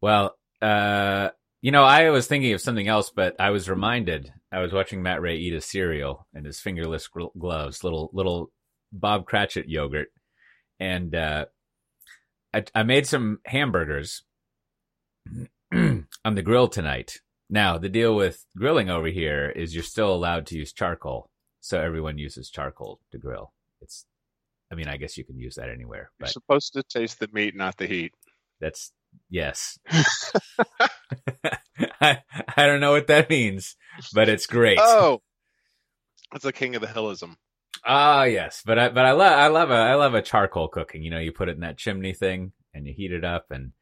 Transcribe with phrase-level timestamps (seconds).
[0.00, 1.30] Well, uh,
[1.62, 4.32] you know, I was thinking of something else, but I was reminded.
[4.50, 8.50] I was watching Matt Ray eat a cereal and his fingerless gl- gloves, little little
[8.92, 10.08] Bob Cratchit yogurt,
[10.78, 11.46] and uh,
[12.54, 14.24] I, I made some hamburgers
[15.72, 17.20] on the grill tonight.
[17.48, 21.28] Now, the deal with grilling over here is you're still allowed to use charcoal,
[21.60, 23.52] so everyone uses charcoal to grill.
[23.82, 24.06] It's,
[24.72, 27.56] I mean, I guess you can use that anywhere, You're supposed to taste the meat,
[27.56, 28.14] not the heat.
[28.60, 28.92] that's
[29.28, 29.78] yes.
[32.00, 32.18] I,
[32.56, 33.76] I don't know what that means,
[34.14, 34.78] but it's great.
[34.80, 35.20] Oh,
[36.34, 37.36] it's the king of the hillism.
[37.84, 41.02] Ah, yes, but I but I love I love a I love a charcoal cooking.
[41.02, 43.72] You know, you put it in that chimney thing and you heat it up, and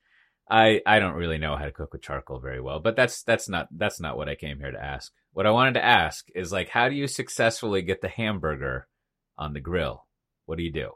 [0.51, 3.49] I I don't really know how to cook with charcoal very well, but that's that's
[3.49, 5.13] not that's not what I came here to ask.
[5.33, 8.89] What I wanted to ask is like, how do you successfully get the hamburger
[9.37, 10.07] on the grill?
[10.47, 10.93] What do you do?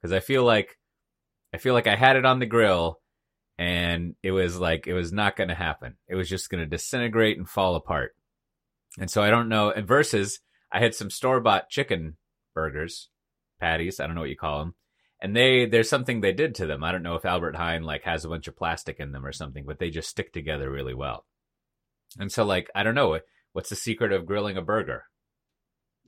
[0.00, 0.78] Because I feel like
[1.52, 3.00] I feel like I had it on the grill,
[3.58, 5.96] and it was like it was not going to happen.
[6.08, 8.14] It was just going to disintegrate and fall apart.
[8.98, 9.70] And so I don't know.
[9.70, 10.40] And versus,
[10.72, 12.16] I had some store bought chicken
[12.54, 13.08] burgers,
[13.60, 14.00] patties.
[14.00, 14.74] I don't know what you call them.
[15.20, 16.84] And they, there's something they did to them.
[16.84, 19.32] I don't know if Albert Heijn like has a bunch of plastic in them or
[19.32, 21.24] something, but they just stick together really well.
[22.18, 23.18] And so like, I don't know.
[23.52, 25.04] What's the secret of grilling a burger?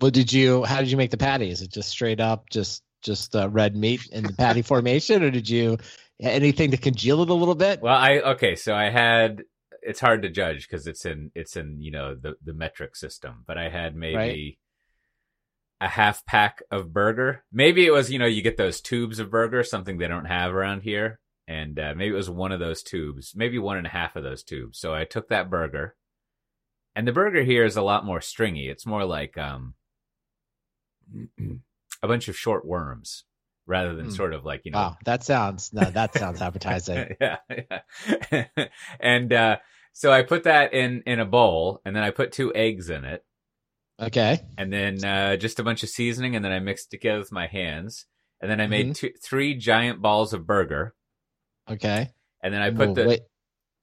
[0.01, 0.65] Well, did you?
[0.65, 1.51] How did you make the patty?
[1.51, 5.31] Is it just straight up, just just uh, red meat in the patty formation, or
[5.31, 5.79] did you
[6.21, 7.81] anything to congeal it a little bit?
[7.81, 8.55] Well, I, okay.
[8.57, 9.43] So I had,
[9.83, 13.45] it's hard to judge because it's in, it's in, you know, the, the metric system,
[13.47, 14.59] but I had maybe Right.
[15.81, 17.45] a half pack of burger.
[17.53, 20.53] Maybe it was, you know, you get those tubes of burger, something they don't have
[20.55, 21.21] around here.
[21.47, 24.23] And uh, maybe it was one of those tubes, maybe one and a half of
[24.23, 24.79] those tubes.
[24.79, 25.97] So I took that burger,
[26.95, 28.69] and the burger here is a lot more stringy.
[28.69, 29.73] It's more like um,
[32.03, 33.25] a bunch of short worms
[33.69, 34.13] rather than Hmm.
[34.13, 37.15] sort of like you know Wow, that sounds no, that sounds appetizing.
[37.21, 37.37] yeah,
[38.33, 38.67] yeah.
[39.01, 39.57] and uh,
[39.93, 43.05] so I put that in in a bowl, and then I put two eggs in
[43.05, 43.25] it,
[44.01, 47.19] Okay, and then uh, just a bunch of seasoning, and then I mixed it together
[47.21, 48.07] with my hands,
[48.41, 48.97] and then I made Mhm.
[48.97, 50.95] two, three giant balls of burger,
[51.71, 52.11] okay.
[52.43, 53.07] and then I put Well, the.
[53.07, 53.21] wait,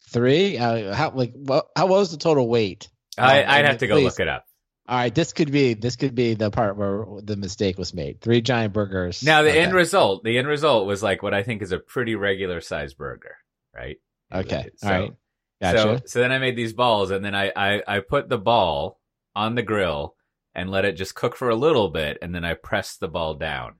[0.09, 0.57] three.
[0.57, 1.67] Uh, how like what?
[1.75, 2.89] How what was the total weight?
[3.17, 4.45] I, Um, I'd have to go please- look it up.
[4.87, 8.21] All right, this could be this could be the part where the mistake was made.
[8.21, 9.23] Three giant burgers.
[9.23, 9.61] Now the okay.
[9.61, 12.97] end result, the end result was like what I think is a pretty regular sized
[12.97, 13.35] burger,
[13.75, 13.97] right?
[14.31, 15.13] Okay, So- all right,
[15.61, 15.77] gotcha.
[15.79, 18.99] So, so then I made these balls, and then I, I I put the ball
[19.35, 20.15] on the grill
[20.53, 23.33] and let it just cook for a little bit, and then I pressed the ball
[23.35, 23.75] down.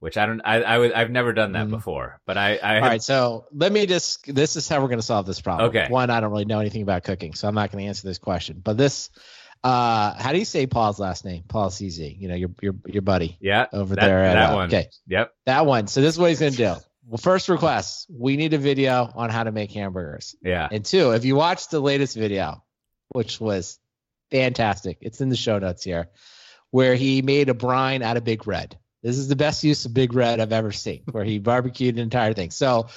[0.00, 1.70] Which I don't, I I would, I've never done that Mhm.
[1.70, 4.32] before, but I I All had, right, so let me just.
[4.32, 5.70] This is how we're going to solve this problem.
[5.70, 5.86] Okay.
[5.88, 8.18] One, I don't really know anything about cooking, so I'm not going to answer this
[8.18, 8.60] question.
[8.62, 9.08] But this,
[9.64, 11.42] uh, how do you say Paul's last name?
[11.48, 12.20] Paul CZ.
[12.20, 14.22] You know, your your your buddy yeah, over that, there.
[14.22, 14.66] At, that uh, one.
[14.66, 15.34] Okay, Yep.
[15.46, 15.86] that one.
[15.86, 16.74] So this is what he's going to do.
[17.06, 20.36] Well, first request: we need a video on how to make hamburgers.
[20.42, 20.68] Yeah.
[20.70, 22.62] And two, if you watched the latest video,
[23.08, 23.78] which was
[24.30, 26.10] fantastic, it's in the show notes here,
[26.70, 28.78] where he made a brine out of Big Red.
[29.02, 32.02] This is the best use of Big Red I've ever seen, where he barbecued an
[32.02, 32.50] entire thing.
[32.50, 32.88] So,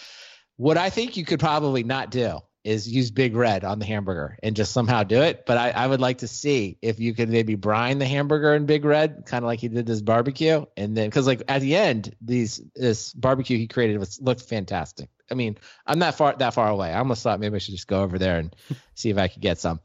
[0.58, 4.38] what I think you could probably not do is use Big Red on the hamburger
[4.44, 5.46] and just somehow do it.
[5.46, 8.66] But I, I would like to see if you could maybe brine the hamburger in
[8.66, 11.78] Big Red, kind of like he did this barbecue, and then because like at the
[11.78, 15.10] end, these this barbecue he created was looked fantastic.
[15.32, 16.92] I mean, I'm not far that far away.
[16.92, 18.56] I almost thought maybe I should just go over there and
[18.96, 19.80] see if I could get some.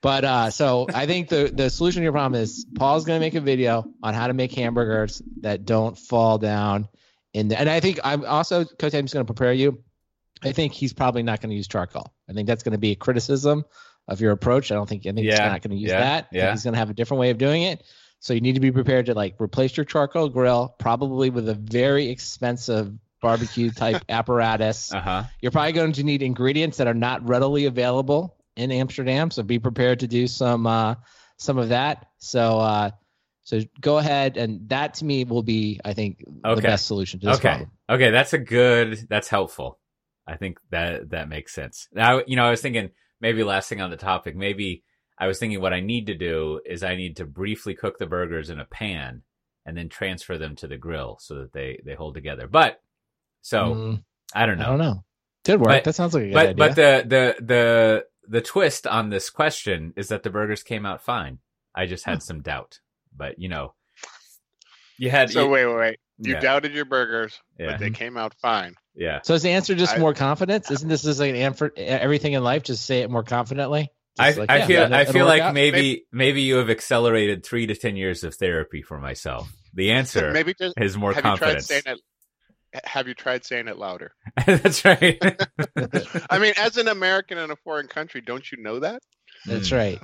[0.00, 3.24] But uh, so I think the the solution to your problem is Paul's going to
[3.24, 6.88] make a video on how to make hamburgers that don't fall down
[7.34, 7.58] in the.
[7.58, 8.94] And I think I'm also Cote.
[8.94, 9.82] I'm just going to prepare you.
[10.42, 12.12] I think he's probably not going to use charcoal.
[12.28, 13.64] I think that's going to be a criticism
[14.06, 14.72] of your approach.
[14.72, 16.28] I don't think I think he's not going to use yeah, that.
[16.32, 16.50] Yeah.
[16.52, 17.82] he's going to have a different way of doing it.
[18.20, 21.54] So you need to be prepared to like replace your charcoal grill, probably with a
[21.54, 24.92] very expensive barbecue type apparatus.
[24.92, 25.22] Uh huh.
[25.40, 29.60] You're probably going to need ingredients that are not readily available in Amsterdam, so be
[29.60, 30.96] prepared to do some uh,
[31.36, 32.06] some of that.
[32.18, 32.90] So uh,
[33.44, 37.26] so go ahead, and that to me will be, I think, the best solution to
[37.26, 37.48] this Okay.
[37.48, 37.70] problem.
[37.88, 38.10] Okay.
[38.10, 39.06] That's a good.
[39.08, 39.78] That's helpful.
[40.28, 41.88] I think that that makes sense.
[41.92, 42.90] Now, you know, I was thinking
[43.20, 44.36] maybe last thing on the topic.
[44.36, 44.84] Maybe
[45.18, 48.06] I was thinking what I need to do is I need to briefly cook the
[48.06, 49.22] burgers in a pan
[49.66, 52.46] and then transfer them to the grill so that they they hold together.
[52.46, 52.80] But
[53.42, 54.04] so Mm,
[54.34, 54.64] I don't know.
[54.64, 55.04] I don't know.
[55.44, 55.68] Could work.
[55.68, 56.54] But- that sounds like a good but idea.
[56.56, 61.02] but the the the the twist on this question is that the burgers came out
[61.02, 61.38] fine.
[61.74, 62.80] I just had some doubt,
[63.16, 63.74] but you know,
[64.98, 65.98] you had So you- wait, wait, wait.
[66.20, 68.74] You yeah, doubted your burgers, yeah, but they came out fine.
[68.98, 69.20] Yeah.
[69.22, 70.70] so is the answer just I- more confidence?
[70.70, 71.72] Isn't this just like an answer?
[71.76, 73.90] Everything in life, just say it more confidently.
[74.18, 75.54] I, like, I yeah, feel it'll- I feel like out.
[75.54, 79.50] maybe maybe you have accelerated three to ten years of therapy for myself.
[79.74, 81.70] The answer Maybe just is more have confidence.
[81.70, 82.02] you tried saying it?
[82.84, 84.12] have you tried saying it louder?
[84.46, 85.18] That's right.
[86.30, 89.00] I mean, as an American in a foreign country, don't you know that?
[89.46, 90.00] That's right.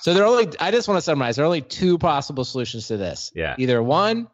[0.00, 0.48] So there are only.
[0.60, 1.36] I just want to summarize.
[1.36, 3.32] There are only two possible solutions to this.
[3.34, 3.54] Yeah.
[3.58, 4.28] Either one,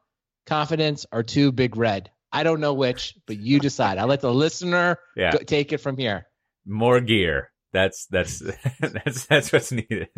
[0.46, 2.10] confidence, or two, big red.
[2.34, 3.98] I don't know which, but you decide.
[3.98, 5.32] I let the listener Yeah.
[5.32, 6.26] go, take it from here.
[6.66, 7.50] More gear.
[7.72, 8.38] That's that's
[8.80, 10.08] that's that's what's needed.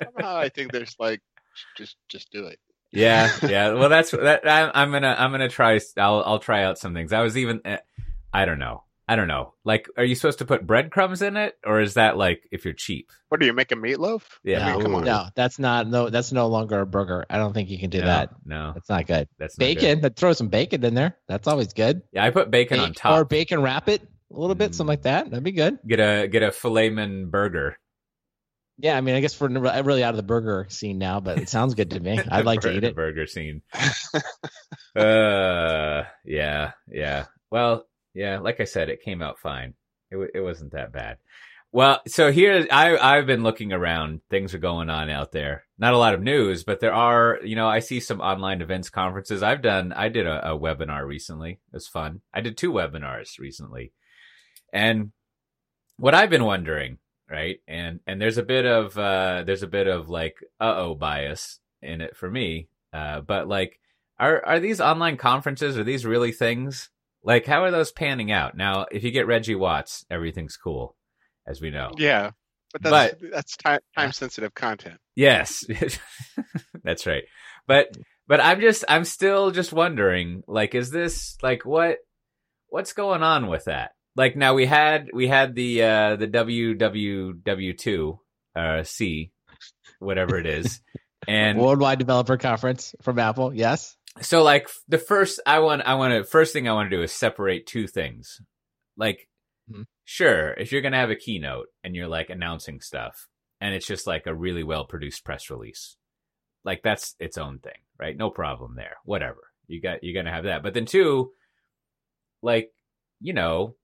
[0.00, 1.20] Somehow, I think there's like,
[1.76, 2.58] just just do it.
[2.92, 3.72] yeah, yeah.
[3.74, 4.46] Well, that's that.
[4.46, 5.80] I, I'm gonna I'm gonna try.
[5.96, 7.12] I'll I'll try out some things.
[7.12, 7.60] I was even.
[7.64, 7.78] eh,
[8.32, 8.84] I don't know.
[9.10, 9.54] I don't know.
[9.64, 12.74] Like, are you supposed to put breadcrumbs in it, or is that like if you're
[12.74, 13.10] cheap?
[13.28, 14.22] What do you make a meatloaf?
[14.44, 14.64] Yeah.
[14.64, 15.04] I mean, come on.
[15.04, 15.88] no, that's not.
[15.88, 17.26] No, that's no longer a burger.
[17.28, 18.30] I don't think you can do no, that.
[18.44, 19.26] No, That's not good.
[19.36, 19.74] that's not good.
[19.80, 20.00] Bacon.
[20.00, 21.16] But throw some bacon in there.
[21.26, 22.02] That's always good.
[22.12, 23.18] Yeah, I put bacon on top.
[23.18, 24.00] Or bacon wrap it
[24.32, 24.74] a little bit, Mm.
[24.76, 25.28] something like that.
[25.28, 25.80] That'd be good.
[25.84, 27.76] Get a get a filetman burger.
[28.78, 29.48] Yeah, I mean, I guess we're
[29.82, 32.18] really out of the burger scene now, but it sounds good to me.
[32.30, 32.94] I'd like to eat it.
[32.94, 33.62] Burger scene.
[34.96, 37.26] uh, yeah, yeah.
[37.50, 38.38] Well, yeah.
[38.38, 39.74] Like I said, it came out fine.
[40.10, 41.18] It wa- it wasn't that bad.
[41.72, 44.22] Well, so here I I've been looking around.
[44.28, 45.64] Things are going on out there.
[45.78, 47.38] Not a lot of news, but there are.
[47.44, 49.42] You know, I see some online events, conferences.
[49.42, 49.92] I've done.
[49.92, 51.52] I did a, a webinar recently.
[51.52, 52.22] It was fun.
[52.34, 53.92] I did two webinars recently,
[54.72, 55.12] and
[55.96, 56.98] what I've been wondering,
[57.30, 57.60] right?
[57.68, 61.60] And and there's a bit of uh there's a bit of like uh oh bias
[61.82, 62.68] in it for me.
[62.92, 63.78] Uh, but like,
[64.18, 65.78] are are these online conferences?
[65.78, 66.90] Are these really things?
[67.22, 68.56] Like, how are those panning out?
[68.56, 70.96] Now, if you get Reggie Watts, everything's cool,
[71.46, 71.90] as we know.
[71.98, 72.30] Yeah,
[72.72, 74.98] but that's that's time time sensitive content.
[75.16, 75.64] Yes,
[76.84, 77.24] that's right.
[77.66, 77.96] But
[78.26, 81.98] but I'm just I'm still just wondering, like, is this like what
[82.68, 83.90] what's going on with that?
[84.16, 88.20] Like now we had we had the uh the WWW two
[88.56, 89.32] uh C
[90.00, 90.80] whatever it is.
[91.28, 93.54] And Worldwide Developer Conference from Apple.
[93.54, 93.94] Yes.
[94.20, 97.02] So like the first I want I want to first thing I want to do
[97.02, 98.40] is separate two things.
[98.96, 99.28] Like
[99.70, 99.84] Mhm.
[100.04, 103.28] sure, if you're going to have a keynote and you're like announcing stuff
[103.60, 105.96] and it's just like a really well produced press release.
[106.64, 108.16] Like that's its own thing, right?
[108.16, 108.96] No problem there.
[109.04, 109.52] Whatever.
[109.68, 110.62] You got you're going to have that.
[110.62, 111.32] But then two
[112.42, 112.70] like
[113.20, 113.76] you know,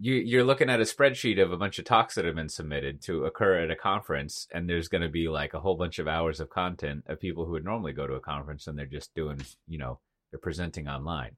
[0.00, 3.02] you you're looking at a spreadsheet of a bunch of talks that have been submitted
[3.02, 6.08] to occur at a conference and there's going to be like a whole bunch of
[6.08, 9.14] hours of content of people who would normally go to a conference and they're just
[9.14, 9.98] doing you know
[10.30, 11.32] they're presenting online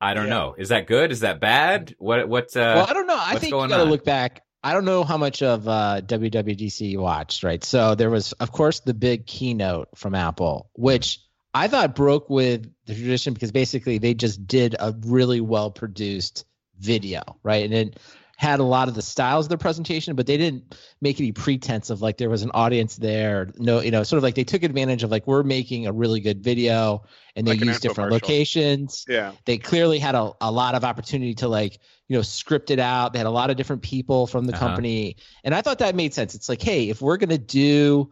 [0.00, 0.30] i don't Yeah.
[0.30, 3.18] know is that good is that bad what what uh well, I don't know.
[3.18, 4.42] I think you got to look back.
[4.62, 7.64] I don't know how much of uh, WWDC you watched, right?
[7.64, 11.18] So there was, of course, the big keynote from Apple, which
[11.54, 16.44] I thought broke with the tradition because basically they just did a really well produced
[16.80, 17.64] video, right?
[17.64, 17.98] And it
[18.36, 21.90] had a lot of the styles of the presentation, but they didn't make any pretense
[21.90, 23.50] of like there was an audience there.
[23.58, 26.20] No, you know, sort of like they took advantage of like we're making a really
[26.20, 27.04] good video
[27.36, 30.84] and they Like an used different locations Yeah, they clearly had a, a lot of
[30.84, 31.78] opportunity to like
[32.08, 34.58] you know script it out they had a lot of different people from the Uh-huh.
[34.58, 38.10] company and i thought that made sense it's like hey if we're going to do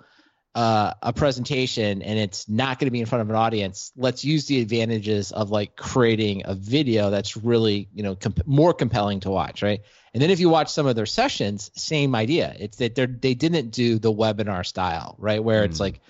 [0.58, 4.24] uh, a presentation and it's not going to be in front of an audience let's
[4.24, 9.20] use the advantages of like creating a video that's really you know comp- more compelling
[9.20, 9.82] to watch right?
[10.12, 12.56] And then if you watch some of their sessions same idea.
[12.58, 15.42] It's that they're they didn't do the webinar style right?
[15.44, 15.86] Where it's Mm.
[15.86, 16.00] like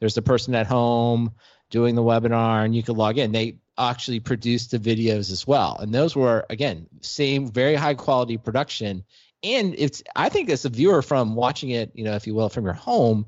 [0.00, 1.32] there's the person at home
[1.70, 3.32] doing the webinar and you can log in.
[3.32, 5.76] They actually produced the videos as well.
[5.80, 9.04] And those were again same very high quality production.
[9.44, 12.48] And it's i think as a viewer from watching it you know if you will
[12.48, 13.26] from your home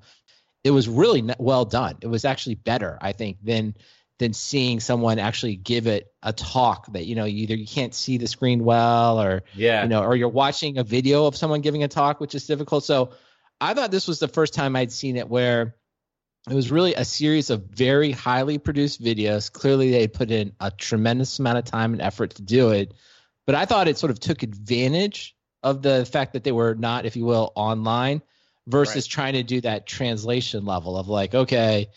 [0.64, 3.74] it was really well done it was actually better i think than
[4.20, 8.18] than seeing someone actually give it a talk that you know either you can't see
[8.18, 11.82] the screen well or yeah you know, or you're watching a video of someone giving
[11.82, 12.84] a talk, which is difficult.
[12.84, 13.12] So
[13.60, 15.76] I thought this was the first time I'd seen it where
[16.48, 19.52] it was really a series of very highly produced videos.
[19.52, 22.94] Clearly, they put in a tremendous amount of time and effort to do it.
[23.46, 27.04] But I thought it sort of took advantage of the fact that they were not,
[27.04, 28.22] if you will, online
[28.70, 31.88] versus trying to do that translation level of like, okay,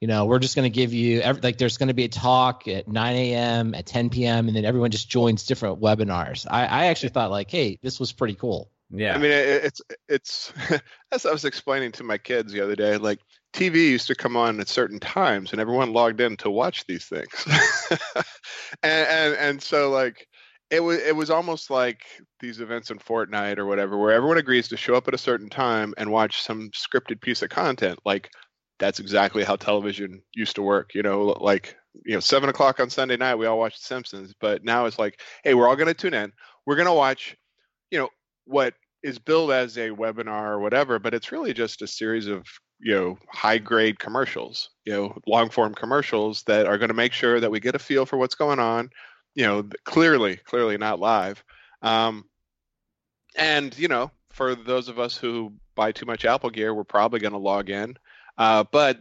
[0.00, 2.08] you know, we're just going to give you every, like there's going to be a
[2.08, 3.74] talk at 9 a.m.
[3.74, 4.48] at 10 p.m.
[4.48, 6.46] and then everyone just joins different webinars.
[6.50, 8.70] I, I actually thought like, hey, this was pretty cool.
[8.90, 10.52] yeah I mean, it, it's it's
[11.12, 12.98] as I was explaining to my kids the other day.
[12.98, 13.20] Like
[13.54, 17.06] TV used to come on at certain times, and everyone logged in to watch these
[17.06, 17.46] things.
[18.82, 20.28] and, and and so like
[20.70, 22.02] it was it was almost like
[22.40, 25.48] these events in Fortnite or whatever, where everyone agrees to show up at a certain
[25.48, 27.98] time and watch some scripted piece of content.
[28.04, 28.30] Like
[28.78, 30.94] that's exactly how television used to work.
[30.94, 34.34] You know, like you know, seven o'clock on Sunday night, we all watched Simpsons.
[34.40, 36.32] But now it's like, hey, we're all going to tune in.
[36.66, 37.36] We're going to watch,
[37.90, 38.08] you know,
[38.44, 42.44] what is billed as a webinar or whatever, but it's really just a series of
[42.80, 47.12] you know high grade commercials you know long form commercials that are going to make
[47.12, 48.90] sure that we get a feel for what's going on
[49.36, 51.44] you know clearly clearly not live.
[51.82, 52.24] Um,
[53.36, 57.20] and you know for those of us who buy too much apple gear we're probably
[57.20, 57.96] going to log in.
[58.38, 58.98] Uh, but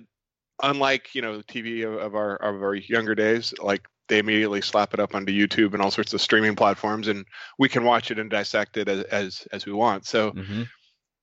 [0.61, 4.93] unlike you know tv of, of our of our younger days like they immediately slap
[4.93, 7.25] it up onto youtube and all sorts of streaming platforms and
[7.57, 10.05] we can watch it and dissect it as as, as we want.
[10.05, 10.63] So hmm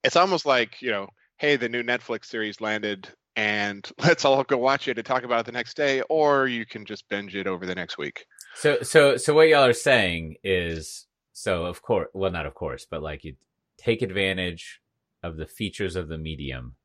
[0.04, 4.58] it's almost like you know hey the new netflix series landed and let's all go
[4.58, 7.46] watch it and talk about it the next day or you can just binge it
[7.46, 8.26] over the next week.
[8.54, 12.86] So so so what y'all are saying is so of course well not of course
[12.90, 13.34] but like you
[13.78, 14.80] take advantage
[15.22, 16.76] of the features of the medium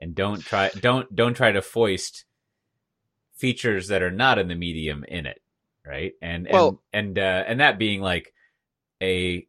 [0.00, 2.24] and don't try don't don't try to foist
[3.36, 5.40] features that are not in the medium in it
[5.86, 6.12] right?
[6.22, 8.32] And Well- and and uh and that being like
[9.02, 9.46] a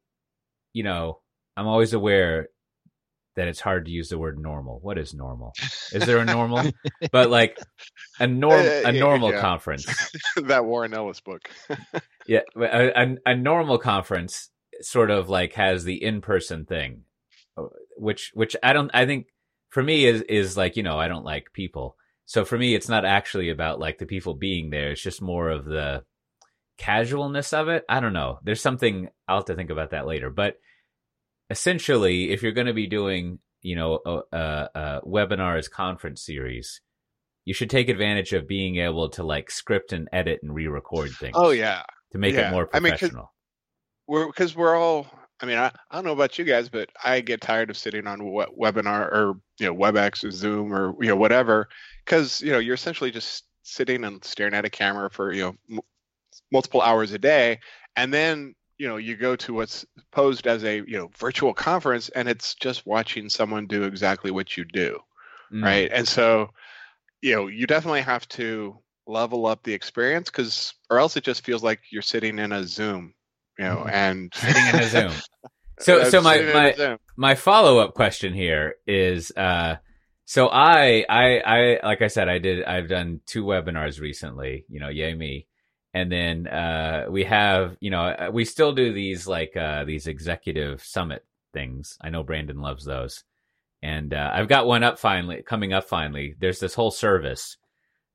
[0.73, 1.19] you know
[1.57, 2.47] i'm always aware
[3.35, 5.53] that it's hard to use the word normal what is normal
[5.93, 6.69] is there a normal
[7.11, 7.57] but like
[8.19, 9.41] a norm Uh, a normal yeah.
[9.41, 9.85] conference
[10.35, 11.49] that warren ellis book
[12.27, 14.49] yeah, a, a, a normal conference
[14.81, 17.03] sort of like has the in-person thing,
[17.57, 17.63] uh,
[17.97, 18.91] which which I don't.
[18.93, 19.27] I think
[19.69, 21.95] for me is is like you know I don't like people,
[22.25, 24.91] so for me it's not actually about like the people being there.
[24.91, 26.03] It's just more of the
[26.77, 27.83] casualness of it.
[27.89, 28.39] I don't know.
[28.43, 30.29] There's something I'll have to think about that later.
[30.29, 30.55] But
[31.51, 36.23] essentially, if you're going to be doing you know a, a, a webinar as conference
[36.25, 36.81] series.
[37.45, 41.33] You should take advantage of being able to like script and edit and re-record things
[41.35, 42.47] oh yeah to make Yeah.
[42.47, 43.33] it more I mean, 'cause- professional.
[44.07, 45.07] we're because we're all
[45.41, 48.05] i mean I, I don't know about you guys but i get tired of sitting
[48.07, 51.67] on we- webinar or you know webex or zoom or you know whatever
[52.05, 55.55] because you know you're essentially just sitting and staring at a camera for you know
[55.71, 55.79] m-
[56.51, 57.59] multiple hours a day
[57.95, 62.09] and then you know you go to what's posed as a you know virtual conference
[62.09, 64.97] and it's just watching someone do exactly what you do
[65.53, 65.65] Mm.
[65.65, 66.49] right and so
[67.21, 71.43] you know you definitely have to level up the experience because or else it just
[71.43, 73.13] feels like you're sitting in a zoom
[73.59, 75.11] you know and Sitting in a Zoom.
[75.79, 79.77] So, so my sitting in a my my follow up question here is, uh,
[80.25, 84.65] so I I I like I said I did I've done two webinars recently.
[84.69, 85.47] You know, yay me.
[85.93, 90.07] And then uh, we have you know uh, we still do these like uh, these
[90.07, 91.97] executive summit things.
[92.01, 93.23] I know Brandon loves those.
[93.83, 96.35] And uh, I've got one up finally, coming up finally.
[96.39, 97.57] There's this whole service.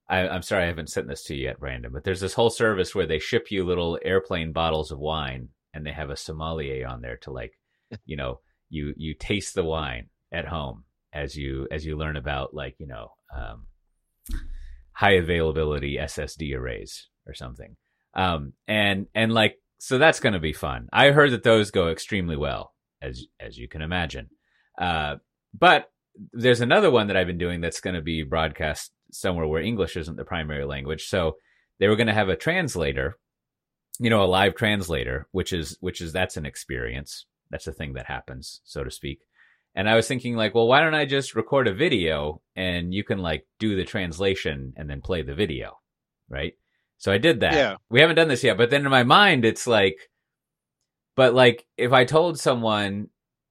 [0.08, 2.50] I, I'm sorry I haven't sent this to you yet, Brandon, but there's this whole
[2.50, 6.86] service where they ship you little airplane bottles of wine, and they have a sommelier
[6.86, 7.58] on there to like,
[8.04, 12.52] you know, you you taste the wine at home as you as you learn about
[12.52, 13.66] like you know um,
[14.92, 17.76] high availability SSD arrays or something.
[18.14, 20.88] Um, and and like so that's going to be fun.
[20.92, 24.30] I heard that those go extremely well, as as you can imagine.
[24.80, 25.16] Uh,
[25.58, 25.90] but
[26.32, 29.96] there's another one that I've been doing that's going to be broadcast somewhere where English
[29.96, 31.08] isn't the primary language.
[31.08, 31.36] So
[31.78, 33.18] they were going to have a translator,
[33.98, 37.26] you know, a live translator, which is which is that's an experience.
[37.50, 39.20] That's a thing that happens, so to speak.
[39.74, 43.04] And I was thinking like, well, why don't I just record a video and you
[43.04, 45.78] can like do the translation and then play the video,
[46.30, 46.54] right?
[46.98, 47.54] So I did that.
[47.54, 47.76] Yeah.
[47.90, 49.98] We haven't done this yet, but then in my mind it's like
[51.16, 53.08] but like if I told someone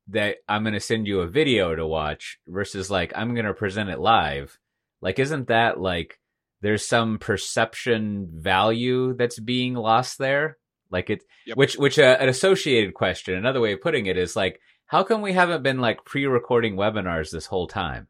[0.09, 3.53] that I'm going to send you a video to watch versus like I'm going to
[3.53, 4.57] present it live,
[5.01, 6.19] like isn't that like
[6.61, 10.57] there's some perception value that's being lost there?
[10.91, 11.57] Like it Yep.
[11.57, 15.21] which which uh, an associated question, another way of putting it is like how come
[15.21, 18.07] we haven't been like pre-recording webinars this whole time?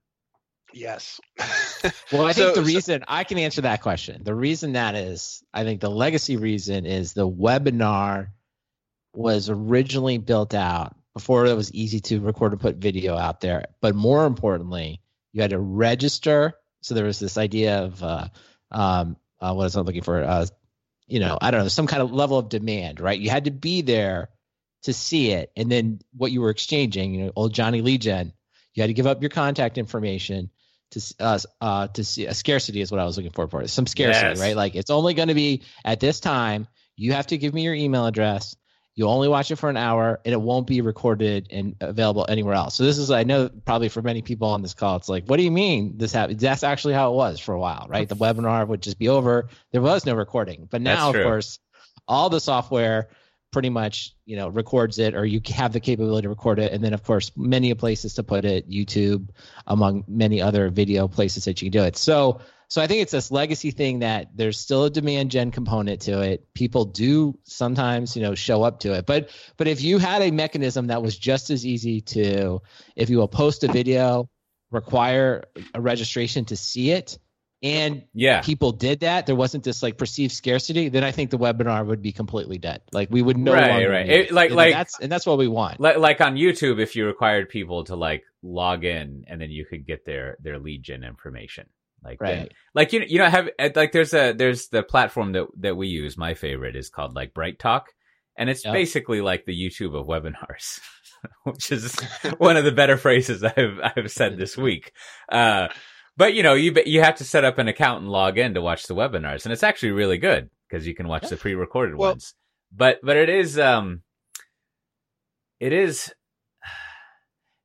[0.75, 1.20] Yes.
[2.12, 4.24] Well, I So- think the so- reason I can answer that question.
[4.24, 8.29] The reason that is, I think the legacy reason is the webinar
[9.13, 13.65] was originally built out before it was easy to record and put video out there.
[13.82, 15.01] But more importantly,
[15.32, 16.55] you had to register.
[16.82, 18.27] So there was this idea of uh,
[18.72, 20.24] um, uh, what is I looking for?
[20.24, 20.48] Uh,
[21.08, 23.20] you know, I don't know, some kind of level of demand, right?
[23.20, 24.29] You had to be there
[24.84, 28.34] to see it, and then what you were exchanging, you know, old Johnny Legion,
[28.74, 30.50] you had to give up your contact information
[30.96, 33.70] to uh, uh to see a scarcity is what I was looking for for it.
[33.70, 34.40] Some scarcity, Yes.
[34.40, 34.56] right?
[34.56, 36.68] Like it's only going to be at this time.
[36.96, 38.56] You have to give me your email address.
[38.98, 42.54] You'll only watch it for an hour, and it won't be recorded and available anywhere
[42.54, 42.75] else.
[42.75, 45.36] So this is, I know, probably for many people on this call, it's like, what
[45.36, 46.40] do you mean this happened?
[46.40, 48.08] That's actually how it was for a while, right?
[48.08, 49.50] The webinar would just be over.
[49.74, 51.60] There was no recording, but now, of course,
[52.08, 53.10] all the software
[53.56, 56.74] pretty much you know records it or you have the capability to record it.
[56.74, 59.30] And then of course many places to put it youtube
[59.66, 61.96] among many other video places that you can do it.
[61.96, 66.02] So so i think it's this legacy thing that there's still a demand gen component
[66.02, 66.54] to it.
[66.54, 69.06] People do sometimes you know show up to it.
[69.06, 72.62] But but if you had a mechanism that was just as easy to
[72.98, 74.30] if you will post a video
[74.70, 77.20] require a registration to see it,
[77.64, 78.42] and Yeah.
[78.42, 82.02] people did that, there wasn't this like perceived scarcity, then I think the webinar would
[82.02, 82.82] be completely dead.
[82.92, 84.08] Like we would no Right, longer right.
[84.10, 85.80] It- like- and like- that's and that's what we want.
[85.80, 89.66] Like, like on YouTube, if you required people to like log in and then you
[89.66, 91.68] could get their their lead gen information,
[92.04, 92.52] like then- Right.
[92.76, 95.88] like you you know have uh, like there's a there's the platform that that we
[95.88, 96.18] use.
[96.18, 97.84] My favorite is called like BrightTALK,
[98.38, 98.74] and it's Yep.
[98.74, 100.80] basically like the YouTube of webinars,
[101.46, 101.96] which is
[102.38, 104.92] one of the better phrases I've I've said this week.
[105.32, 105.70] Uh,
[106.17, 108.62] but you know you you have to set up an account and log in to
[108.62, 111.29] watch the webinars, and it's actually really good because you can watch Yeah.
[111.29, 112.34] the pre-recorded Well- ones.
[112.72, 114.01] But but it is um
[115.60, 116.12] it is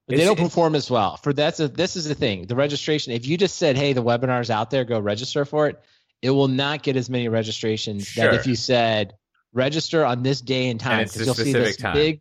[0.06, 1.16] But they don't perform as well.
[1.16, 2.46] For that's a, this is the thing.
[2.46, 3.12] The registration.
[3.12, 5.80] If you just said, "Hey, the webinar's out there, go register for it,"
[6.22, 8.24] it will not get as many registrations Sure.
[8.24, 9.14] that if you said
[9.52, 11.94] register on this day and time because you'll see this time.
[11.94, 12.20] big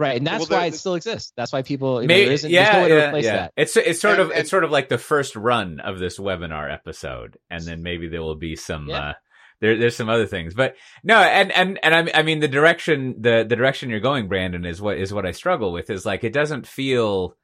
[0.00, 1.32] right, and that's Well, why it still exists.
[1.36, 2.02] That's why people.
[2.02, 3.36] You know, Maybe, there isn't, yeah, there's no way to yeah, replace yeah.
[3.36, 3.52] that.
[3.56, 6.18] It's it's sort And- of and- it's sort of like the first run of this
[6.18, 8.88] webinar episode, and then maybe there will be some.
[8.88, 9.10] Yeah.
[9.10, 9.12] Uh,
[9.60, 12.48] there, there's some other things, but no, and and and I mean, I mean the
[12.48, 15.90] direction the the direction you're going, Brandon, is what is what I struggle with.
[15.90, 17.36] Is like it doesn't feel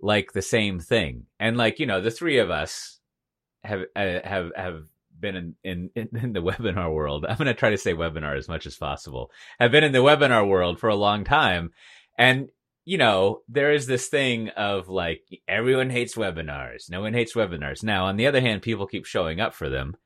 [0.00, 2.98] like the same thing, and like you know, the three of us
[3.62, 4.84] have uh, have have
[5.20, 7.26] been in, in in the webinar world.
[7.28, 9.30] I'm going to try to say webinar as much as possible.
[9.58, 11.72] Have been in the webinar world for a long time,
[12.18, 12.48] and
[12.84, 16.90] you know, there is this thing of like everyone hates webinars.
[16.90, 17.82] No one hates webinars.
[17.82, 19.96] Now, on the other hand, people keep showing up for them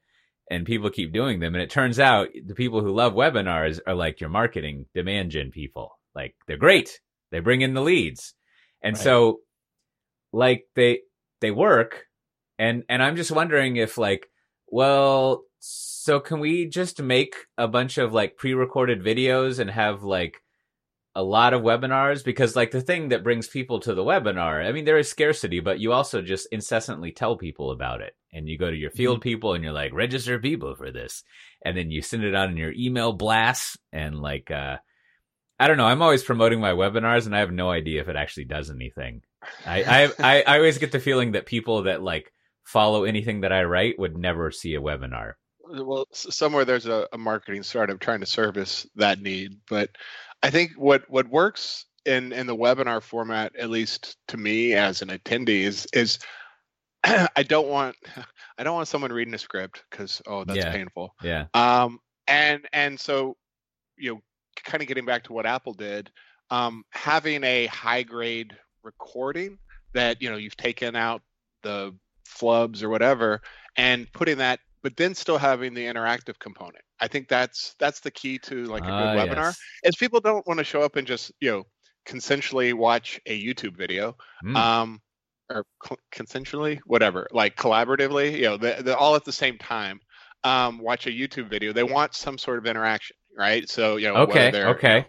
[0.51, 1.55] and people keep doing them.
[1.55, 5.51] And it turns out the people who love webinars are like your marketing demand gen
[5.51, 5.99] people.
[6.15, 7.01] Like they're great.
[7.31, 8.35] They bring in the leads.
[8.83, 9.03] And Right.
[9.03, 9.41] so
[10.33, 11.01] like they
[11.41, 12.05] they work
[12.59, 14.29] and and I'm just wondering if like
[14.75, 20.43] well so can we just make a bunch of like pre-recorded videos and have like
[21.15, 22.25] a lot of webinars?
[22.25, 25.61] Because like the thing that brings people to the webinar i mean there is scarcity
[25.61, 28.17] but you also just incessantly tell people about it.
[28.33, 31.23] And you go to your field people and you're like register people for this.
[31.65, 34.79] And then you send it out in your email blasts and like uh
[35.61, 38.17] i don't know i'm always promoting my webinars and i have no idea if it
[38.17, 39.23] actually does anything.
[39.65, 42.34] I i i, I always get the feeling that people that like
[42.65, 45.35] follow anything that i write would never see a webinar.
[45.69, 49.91] Well somewhere there's a, a marketing startup trying to service that need but
[50.43, 55.01] i think what what works in in the webinar format at least to me as
[55.03, 56.19] an attendee is is
[57.05, 57.97] i don't want
[58.59, 60.73] i don't want someone reading a script because oh that's Yeah.
[60.73, 61.15] painful.
[61.23, 61.47] Yeah.
[61.55, 63.37] Um and and so
[63.97, 64.21] you know
[64.65, 66.11] kind of getting back to what apple did
[66.51, 69.59] um having a high grade recording
[69.95, 71.23] that you know you've taken out
[71.63, 71.95] the
[72.35, 73.41] flubs or whatever
[73.77, 78.11] and putting that but then still having the interactive component i think that's that's the
[78.11, 79.59] key to like a good Ah, webinar yes.
[79.85, 81.63] is people don't want to show up and just you know
[82.07, 84.57] consensually watch a youtube video Mm.
[84.57, 85.01] um
[85.51, 90.01] or cl- consensually whatever like collaboratively you know the, the, all at the same time
[90.45, 94.15] um watch a youtube video they want some sort of interaction right so you know
[94.27, 95.07] whether okay they're, okay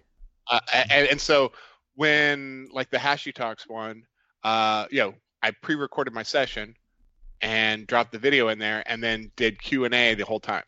[0.51, 0.59] uh,
[0.89, 1.51] and, and so
[1.95, 4.03] when like the HashiTalks one
[4.43, 6.73] uh you know i pre-recorded my session
[7.45, 10.63] and dropped the video in there and then did q&a the whole time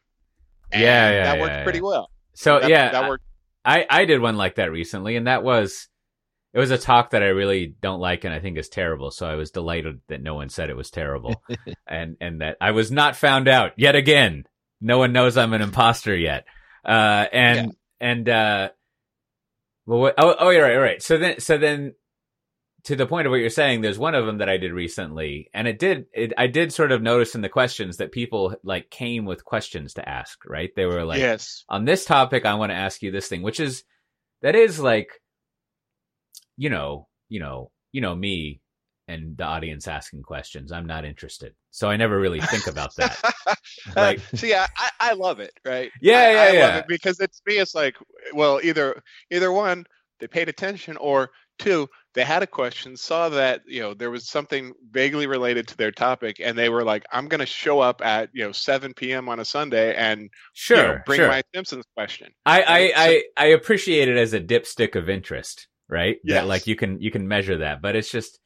[0.71, 1.83] and Yeah, yeah, that worked yeah, pretty yeah.
[1.83, 3.23] well so that, yeah that worked
[3.67, 5.89] I I did one like that recently, and that was
[6.53, 9.11] it was a talk that I really don't like and I think is terrible.
[9.11, 11.43] So I was delighted that no one said it was terrible,
[11.87, 14.45] and and that I was not found out yet again.
[14.79, 16.45] No one knows I'm an imposter yet.
[16.85, 18.69] Uh, and and uh,
[19.85, 21.03] well, what, oh oh, you're right, all right.
[21.03, 21.93] So then so then
[22.87, 25.49] to the point of what you're saying, there's one of them that I did recently,
[25.53, 26.31] and it did it.
[26.37, 30.07] I did sort of notice in the questions that people like came with questions to
[30.07, 30.39] ask.
[30.45, 30.71] Right?
[30.73, 33.59] They were like, yes on this topic, I want to ask you this thing, which
[33.59, 33.83] is
[34.41, 35.09] that is like,
[36.55, 38.61] you know, you know, you know me
[39.09, 40.71] and the audience asking questions.
[40.71, 43.19] I'm not interested, so I never really think about that.
[43.95, 44.67] Like- see I,
[44.99, 46.77] I love it right Yeah, I, yeah, I love yeah.
[46.79, 47.95] it because it's me it's like
[48.33, 49.85] well either either one
[50.19, 54.27] they paid attention or two they had a question saw that you know there was
[54.27, 58.01] something vaguely related to their topic and they were like i'm going to show up
[58.03, 61.27] at you know 7 p.m on a sunday and Sure, you know, bring sure.
[61.27, 66.17] my simpsons question I, I, I, I appreciate it as a dipstick of interest, right?
[66.25, 68.39] That like you can you can measure that, but it's just,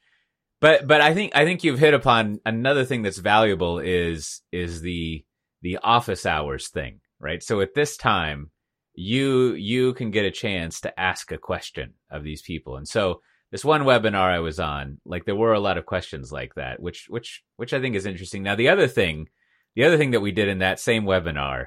[0.60, 4.80] but but I think I think you've hit upon another thing that's valuable is is
[4.80, 5.24] the
[5.62, 7.42] the office hours thing, right?
[7.42, 8.50] So at this time,
[8.94, 13.20] you you can get a chance to ask a question of these people, and so
[13.52, 16.80] this one webinar I was on, like there were a lot of questions like that,
[16.80, 18.42] which which which I think is interesting.
[18.42, 19.28] Now the other thing,
[19.76, 21.66] the other thing that we did in that same webinar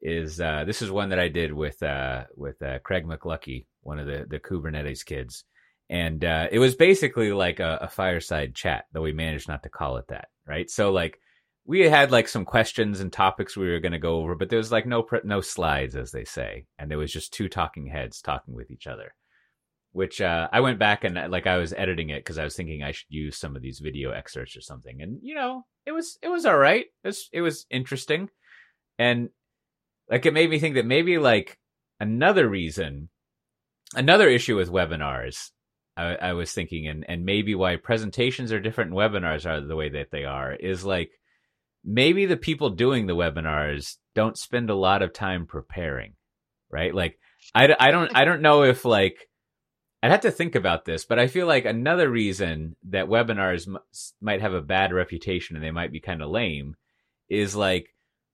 [0.00, 3.98] is uh, this is one that I did with uh, with uh, Craig McLuckie, one
[3.98, 5.44] of the the Kubernetes kids,
[5.90, 9.68] and uh, it was basically like a, a fireside chat, though we managed not to
[9.68, 10.70] call it that, right?
[10.70, 11.18] So like
[11.66, 14.58] we had like some questions and topics we were going to go over, but there
[14.58, 18.22] was like no no slides, as they say, and there was just two talking heads
[18.22, 19.14] talking with each other.
[19.94, 22.82] Which uh, I went back and like I was editing it because I was thinking
[22.82, 26.18] I should use some of these video excerpts or something, and you know it was
[26.20, 26.86] it was all right.
[27.04, 28.28] It was it was interesting,
[28.98, 29.30] and
[30.10, 31.58] like it made me think that maybe like
[32.00, 33.08] another reason,
[33.94, 35.50] another issue with webinars
[35.96, 39.76] I, I, was thinking, and and maybe why presentations are different and webinars are the
[39.76, 41.10] way that they are, is like
[41.84, 46.14] maybe the people doing the webinars don't spend a lot of time preparing,
[46.70, 46.94] right?
[46.94, 47.18] Like
[47.54, 49.28] I, I don't I don't know if like
[50.04, 53.78] I'd have to think about this, but I feel like another reason that webinars m-
[54.20, 56.76] might have a bad reputation and they might be kind of lame
[57.30, 57.88] is like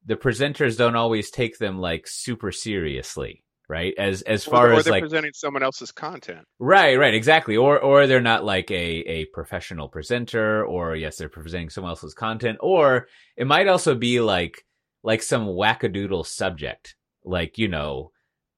[0.04, 3.94] the presenters don't always take them like super seriously right?
[3.96, 6.44] As as far or, or as they're like presenting someone else's content.
[6.58, 7.56] Right right exactly.
[7.56, 12.12] Or or they're not like a a professional presenter or yes they're presenting someone else's
[12.12, 13.06] content or
[13.36, 14.66] it might also be like
[15.04, 16.96] like some wackadoodle subject.
[17.24, 18.10] Like you know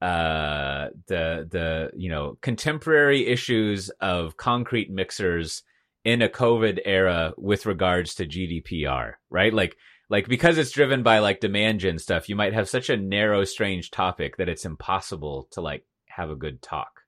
[0.02, 5.62] uh the the you know contemporary issues of concrete mixers
[6.04, 9.54] in a covid era with regards to GDPR right?
[9.54, 9.76] Like
[10.10, 13.44] like because it's driven by like demand gen stuff you might have such a narrow
[13.44, 17.02] strange topic that it's impossible to like have a good talk.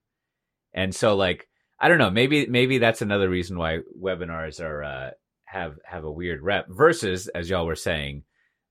[0.73, 1.47] And so like
[1.79, 5.09] i don't know maybe maybe that's another reason why webinars are uh
[5.45, 8.23] have have a weird rep versus as y'all were saying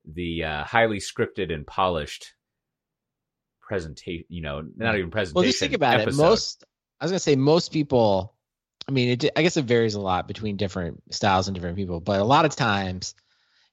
[0.06, 2.34] the uh highly scripted and polished
[3.66, 6.22] presentation you know not even presentation Well, just think about episode.
[6.22, 6.28] it.
[6.28, 6.64] Most,
[7.00, 8.34] I was gonna say, most people.
[8.86, 12.00] I mean, it, I guess it varies a lot between different styles and different people,
[12.00, 13.14] but a lot of times,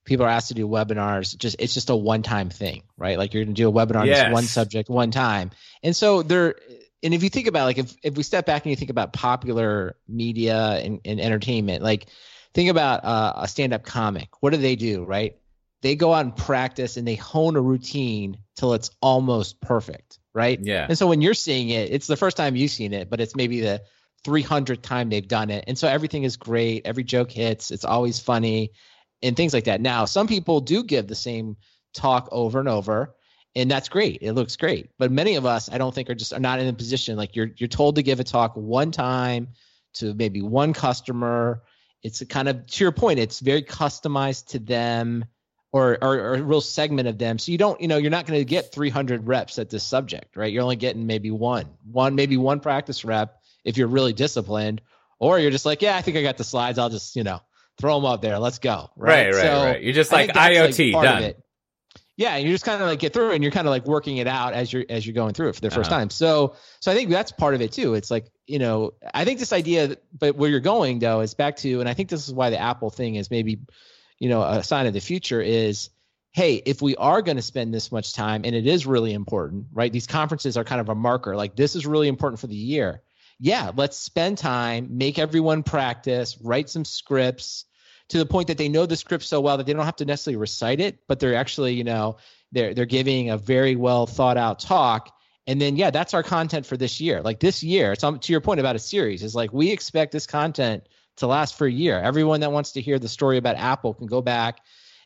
[0.05, 1.37] people are asked to do webinars.
[1.37, 3.17] Just it's just a one-time thing, right?
[3.17, 4.27] Like you're gonna do a webinar on Yes.
[4.27, 5.51] this one subject one time,
[5.83, 6.55] and so there.
[7.03, 9.11] And if you think about like if if we step back and you think about
[9.11, 12.07] popular media and, and entertainment, like
[12.53, 14.29] think about uh, a stand-up comic.
[14.41, 15.35] What do they do, right?
[15.81, 20.59] They go out and practice and they hone a routine till it's almost perfect, right?
[20.61, 23.19] yeah And so when you're seeing it, it's the first time you've seen it, but
[23.19, 23.81] it's maybe the
[24.23, 25.63] 300th time they've done it.
[25.65, 26.85] And so everything is great.
[26.85, 27.71] Every joke hits.
[27.71, 28.73] It's always funny
[29.23, 29.81] and things like that.
[29.81, 31.57] Now, some people do give the same
[31.95, 33.15] talk over and over,
[33.55, 34.19] and that's great.
[34.21, 34.91] It looks great.
[34.99, 37.35] But many of us, I don't think are just are not in a position like
[37.35, 39.47] you're you're told to give a talk one time
[39.95, 41.63] to maybe one customer.
[42.03, 45.25] It's a kind of to your point, it's very customized to them
[45.71, 47.39] or, or, or a real segment of them.
[47.39, 50.35] So you don't, you know, you're not going to get 300 reps at this subject,
[50.35, 50.51] right?
[50.51, 54.81] You're only getting maybe one, one, maybe one practice rep if you're really disciplined,
[55.19, 56.77] or you're just like, yeah, I think I got the slides.
[56.77, 57.39] I'll just, you know,
[57.79, 58.37] throw them up there.
[58.39, 58.89] Let's go.
[58.97, 59.33] right Right.
[59.33, 61.33] right So right you're just I like iot of done.
[62.17, 63.85] Yeah, and you just kind of like get through, it and you're kind of like
[63.85, 65.89] working it out as you're as you're going through it for the 1st Uh-huh.
[65.89, 66.09] time.
[66.09, 67.95] So, so I think that's part of it too.
[67.95, 71.55] It's like you know, I think this idea, but where you're going though is back
[71.57, 73.59] to, and I think this is why the Apple thing is maybe,
[74.21, 75.89] you know, a sign of the future is,
[76.31, 79.65] hey, if we are going to spend this much time, and it is really important,
[79.73, 79.91] right?
[79.91, 81.35] These conferences are kind of a marker.
[81.35, 83.01] Like this is really important for the year.
[83.39, 87.65] Yeah, let's spend time, make everyone practice, write some scripts
[88.09, 90.05] to the point that they know the script so well that they don't have to
[90.05, 92.17] necessarily recite it, but they're actually, you know,
[92.51, 95.11] they're they're giving a very well thought out talk.
[95.47, 97.23] And then yeah, that's our content for this year.
[97.23, 100.11] Like this year, it's um, to your point about a series is like we expect
[100.11, 100.83] this content
[101.17, 101.99] to last for a year.
[101.99, 104.59] Everyone that wants to hear the story about Apple can go back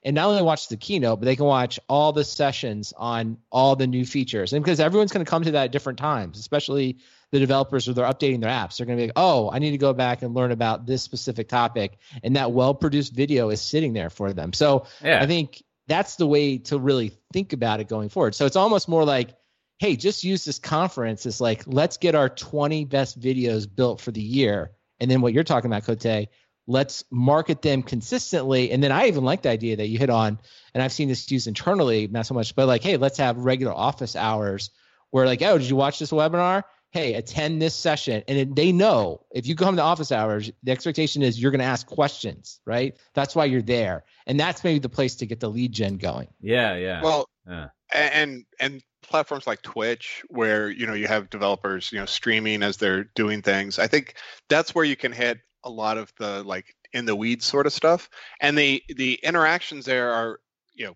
[0.05, 3.75] and not only watch the keynote, but they can watch all the sessions on all
[3.75, 4.53] the new features.
[4.53, 6.97] And because everyone's going to come to that at different times, especially
[7.31, 9.71] the developers or they're updating their apps, they're going to be like, oh, I need
[9.71, 11.97] to go back and learn about this specific topic.
[12.23, 14.53] And that well produced video is sitting there for them.
[14.53, 18.35] So yeah I think that's the way to really think about it going forward.
[18.35, 19.35] So it's almost more like,
[19.79, 24.11] hey, just use this conference It's like, let's get our 20 best videos built for
[24.11, 24.71] the year.
[24.99, 26.27] And then what you're talking about, Cote,
[26.67, 28.71] let's market them consistently.
[28.71, 30.39] And then I even like the idea that you hit on,
[30.73, 33.73] and I've seen this used internally, not so much, but like, hey, let's have regular
[33.73, 34.71] office hours
[35.11, 36.63] where like, oh, did you watch this webinar?
[36.91, 38.23] Hey, attend this session.
[38.27, 41.65] And they know if you come to office hours, the expectation is you're going to
[41.65, 42.97] ask questions, right?
[43.13, 44.05] That's why you're there.
[44.25, 46.29] And that's maybe the place to get the lead gen going.
[46.39, 47.67] yeah yeah Well, Yeah.
[47.93, 52.77] and and platforms like Twitch, where you know you have developers, you know, streaming as
[52.77, 53.79] they're doing things.
[53.79, 54.15] I think
[54.49, 57.73] that's where you can hit a lot of the like in the weeds sort of
[57.73, 58.09] stuff,
[58.41, 60.39] and the the interactions there are,
[60.73, 60.95] you know,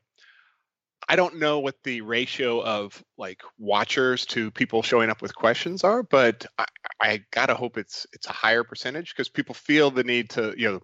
[1.08, 5.84] I don't know what the ratio of like watchers to people showing up with questions
[5.84, 6.66] are, but I,
[7.02, 10.72] I gotta hope it's it's a higher percentage because people feel the need to, you
[10.72, 10.80] know,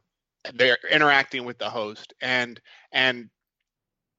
[0.54, 2.60] they're interacting with the host and
[2.92, 3.30] and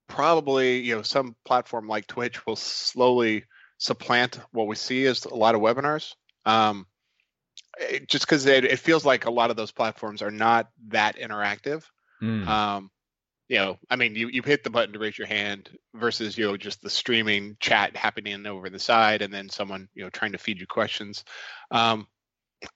[0.09, 3.45] probably you know some platform like twitch will slowly
[3.79, 6.15] supplant what we see as a lot of webinars
[6.45, 6.87] um
[7.79, 11.17] it, just because it, it feels like a lot of those platforms are not that
[11.17, 11.85] interactive.
[12.23, 12.47] Mm.
[12.47, 12.91] Um,
[13.49, 16.47] you know, I mean, you, you hit the button to raise your hand versus, you
[16.47, 20.33] know, just the streaming chat happening over the side and then someone, you know, trying
[20.33, 21.25] to feed you questions.
[21.71, 22.09] Um,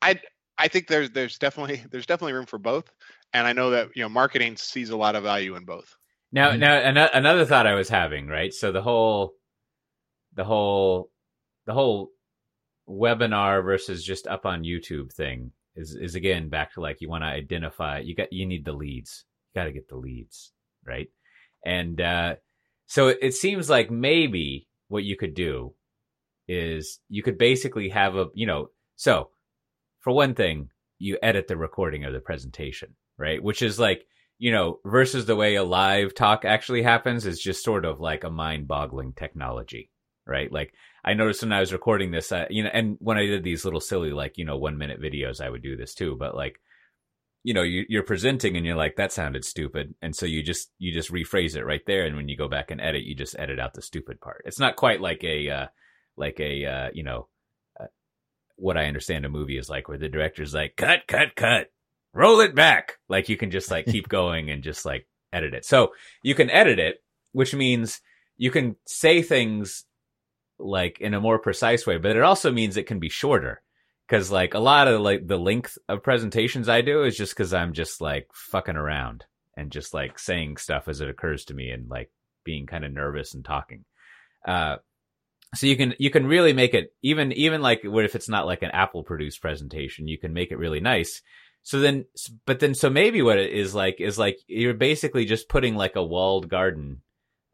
[0.01, 0.21] I,
[0.57, 2.91] I think there's, there's definitely, there's definitely room for both.
[3.33, 5.97] And I know that, you know, marketing sees a lot of value in both.
[6.33, 6.59] Now, Mhm.
[6.61, 8.53] now ano- another thought I was having, right?
[8.53, 9.35] So the whole,
[10.35, 11.11] the whole,
[11.67, 12.11] the whole
[12.89, 17.23] webinar versus just up on YouTube thing is is again back to like you want
[17.23, 17.99] to identify.
[18.01, 19.25] You got you need the leads.
[19.55, 20.53] You got to get the leads,
[20.87, 21.09] right?
[21.65, 22.37] And uh,
[22.87, 25.75] so it, it seems like maybe what you could do
[26.49, 29.31] is you could basically have a you know so
[30.01, 34.05] for one thing you edit the recording of the presentation right which is like
[34.41, 38.25] you know versus the way a live talk actually happens is just sort of like
[38.25, 39.91] a mind-boggling technology
[40.27, 40.53] right?
[40.53, 43.43] Like i noticed when i was recording this uh, you know and when i did
[43.43, 46.37] these little silly like you know one minute videos i would do this too but
[46.37, 46.61] like
[47.43, 49.95] you know you, you're presenting and you're like that sounded stupid.
[50.03, 52.71] And so you just you just rephrase it right there and when you go back
[52.71, 54.43] and edit you just edit out the stupid part.
[54.45, 55.67] It's not quite like a uh,
[56.17, 57.29] like a uh, you know
[57.79, 57.87] uh,
[58.57, 61.71] what I understand a movie is like, where the director's like, cut, cut, cut,
[62.13, 62.99] roll it back.
[63.09, 65.65] Like you can just like keep going and just like edit it.
[65.65, 65.93] So
[66.23, 68.01] you can edit it, which means
[68.37, 69.85] you can say things
[70.59, 73.63] like in a more precise way, but it also means it can be shorter.
[74.09, 77.55] Cause like a lot of like the length of presentations I do is just cause
[77.55, 79.25] I'm just like fucking around
[79.57, 82.11] and just like saying stuff as it occurs to me and like
[82.43, 83.85] being kind of nervous and talking.
[84.45, 84.77] Uh,
[85.55, 88.47] so you can you can really make it even even like what if it's not
[88.47, 91.23] like an apple produced presentation you can make it really nice
[91.63, 92.05] so then
[92.47, 95.97] but then so maybe what it is like is like you're basically just putting like
[95.97, 97.03] a walled garden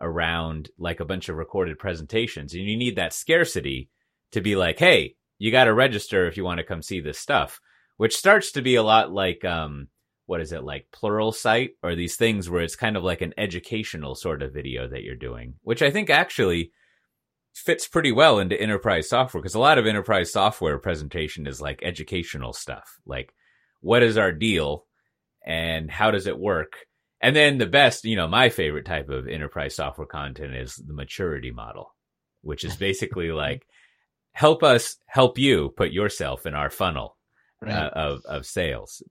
[0.01, 3.89] around like a bunch of recorded presentations and you need that scarcity
[4.33, 7.19] to be like hey you got to register if you want to come see this
[7.19, 7.61] stuff
[7.97, 9.89] which starts to be a lot like um
[10.27, 14.15] what is it like Pluralsight or these things where it's kind of like an educational
[14.15, 16.73] sort of video that you're doing which i think actually
[17.55, 21.81] fits pretty well into enterprise software because a lot of enterprise software presentation is like
[21.83, 23.33] educational stuff like
[23.81, 24.85] what is our deal
[25.45, 26.75] and how does it work
[27.21, 30.95] and then the best you know my favorite type of enterprise software content is the
[30.95, 31.95] maturity model
[32.43, 33.67] which is basically like
[34.33, 37.17] help us help you put yourself in our funnel
[37.63, 37.73] Right.
[37.73, 39.03] uh, of of sales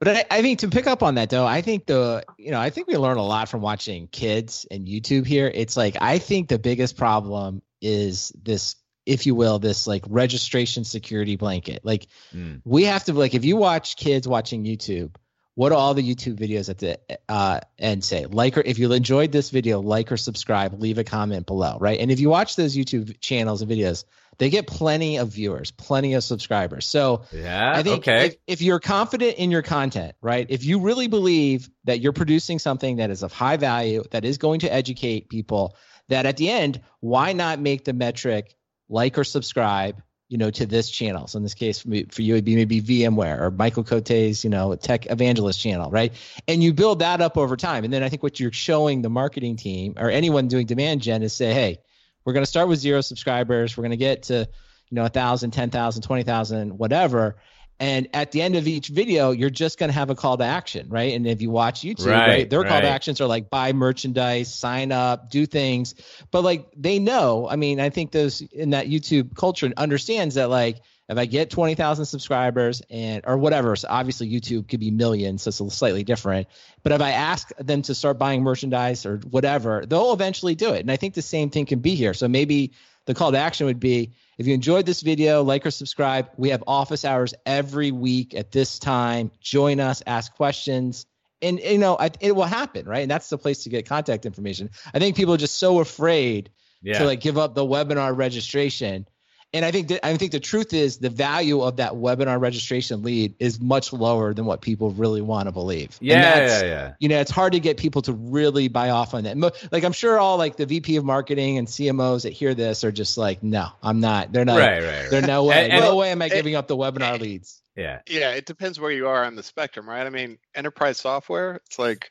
[0.00, 2.60] But I, I think to pick up on that though, I think the you know
[2.60, 5.50] I think we learn a lot from watching kids and YouTube here.
[5.54, 8.74] It's like I think the biggest problem is this,
[9.06, 11.84] if you will, this like registration security blanket.
[11.84, 12.62] Like Mm.
[12.64, 15.14] we have to like if you watch kids watching YouTube,
[15.54, 18.26] what do all the YouTube videos at the uh, end say?
[18.26, 22.00] Like or if you enjoyed this video, like or subscribe, leave a comment below, right?
[22.00, 24.04] And if you watch those YouTube channels and videos,
[24.38, 26.86] they get plenty of viewers, plenty of subscribers.
[26.86, 30.46] So yeah I think okay if, if you're confident in your content, right?
[30.48, 34.38] If you really believe that you're producing something that is of high value, that is
[34.38, 35.76] going to educate people,
[36.08, 38.56] that at the end, why not make the metric
[38.88, 41.26] like or subscribe, you know, to this channel?
[41.26, 41.88] So in this case, for,
[42.22, 46.12] you, it'd be maybe VMware or Michael Cote's, you know, tech evangelist channel, right?
[46.48, 47.84] And you build that up over time.
[47.84, 51.22] And then I think what you're showing the marketing team or anyone doing demand gen
[51.22, 51.78] is say, hey,
[52.24, 53.76] we're going to start with zero subscribers.
[53.76, 54.48] We're going to get to,
[54.90, 57.36] you know, 1,000, 10,000, 20,000, whatever.
[57.84, 60.44] And at the end of each video, you're just going to have a call to
[60.44, 61.12] action, right?
[61.12, 64.54] And if you watch YouTube, right, Right, their call to actions are like buy merchandise,
[64.54, 65.94] sign up, do things.
[66.30, 70.48] But like they know, I mean, I think those in that YouTube culture understands that
[70.48, 75.42] like if I get 20,000 subscribers and or whatever, so obviously YouTube could be millions,
[75.42, 76.48] so it's slightly different.
[76.82, 80.80] But if I ask them to start buying merchandise or whatever, they'll eventually do it.
[80.80, 82.14] And I think the same thing can be here.
[82.14, 82.72] So maybe
[83.06, 86.28] the call to action would be if you enjoyed this video, like or subscribe.
[86.36, 89.30] We have office hours every week at this time.
[89.40, 91.06] Join us, ask questions.
[91.42, 93.02] And you know, I- it will happen, right?
[93.02, 94.70] And that's the place to get contact information.
[94.92, 96.50] I think people are just so afraid
[96.82, 99.06] yeah to like give up the webinar registration.
[99.54, 103.02] And I think that I think the truth is the value of that webinar registration
[103.02, 105.96] lead is much lower than what people really want to believe.
[106.00, 108.90] And yeah that's- yeah yeah you know, it's hard to get people to really buy
[108.90, 109.36] off on that.
[109.36, 112.84] Mo- Like I'm sure all like the VP of marketing and CMOs that hear this
[112.84, 114.32] are just like, no, I'm not.
[114.32, 114.58] They're not.
[114.58, 115.10] right right, right.
[115.10, 115.64] They're no way.
[115.64, 117.62] And- and- no way am I it- giving up the webinar leads.
[117.76, 120.06] yeah Yeah, it depends where you are on the spectrum, right?
[120.06, 122.10] I mean, enterprise software, it's like,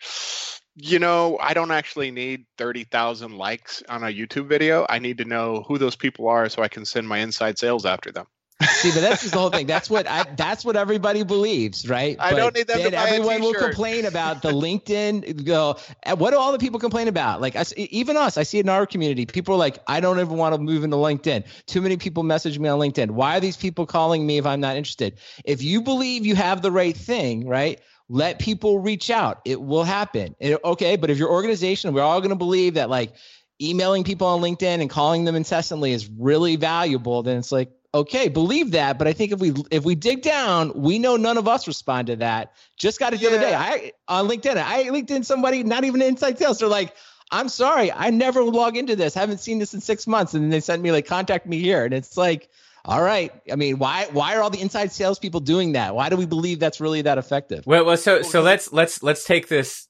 [0.75, 4.85] you know, I don't actually need 30,000 likes on a YouTube video.
[4.89, 7.85] I need to know who those people are so I can send my inside sales
[7.85, 8.25] after them.
[8.61, 9.67] See, but that's just the whole thing.
[9.67, 10.23] That's what I.
[10.37, 12.15] That's what everybody believes, right?
[12.19, 15.43] I but don't need them to then buy a everyone will complain about the LinkedIn.
[15.43, 15.77] Go.
[16.15, 17.41] What do all the people complain about?
[17.41, 19.25] Like I s even us, I see it in our community.
[19.25, 21.45] People are like, I don't even want to move into LinkedIn.
[21.65, 23.11] Too many people message me on LinkedIn.
[23.11, 25.19] Why are these people calling me if I'm not interested?
[25.43, 27.81] If you believe you have the right thing, right?
[28.09, 29.41] Let people reach out.
[29.45, 30.35] It will happen.
[30.39, 33.13] It- okay, but if your organization, we're all going to believe that like
[33.61, 38.27] emailing people on LinkedIn and calling them incessantly is really valuable, then it's like, okay,
[38.27, 38.97] believe that.
[38.97, 42.07] But I think if we if we dig down, we know none of us respond
[42.07, 42.53] to that.
[42.77, 43.53] Just got it the other day.
[43.55, 46.59] I on LinkedIn, I LinkedIn somebody, not even inside sales.
[46.59, 46.95] They're like,
[47.31, 49.13] I'm sorry, I never log into this.
[49.13, 50.33] haven't seen this in six months.
[50.33, 51.85] And then they sent me like, contact me here.
[51.85, 52.49] And it's like,
[52.85, 53.31] all right.
[53.51, 55.95] I mean, why why are all the inside salespeople doing that?
[55.95, 57.65] Why do we believe that's really that effective?
[57.65, 59.87] Well, well, so so let's let's let's take this.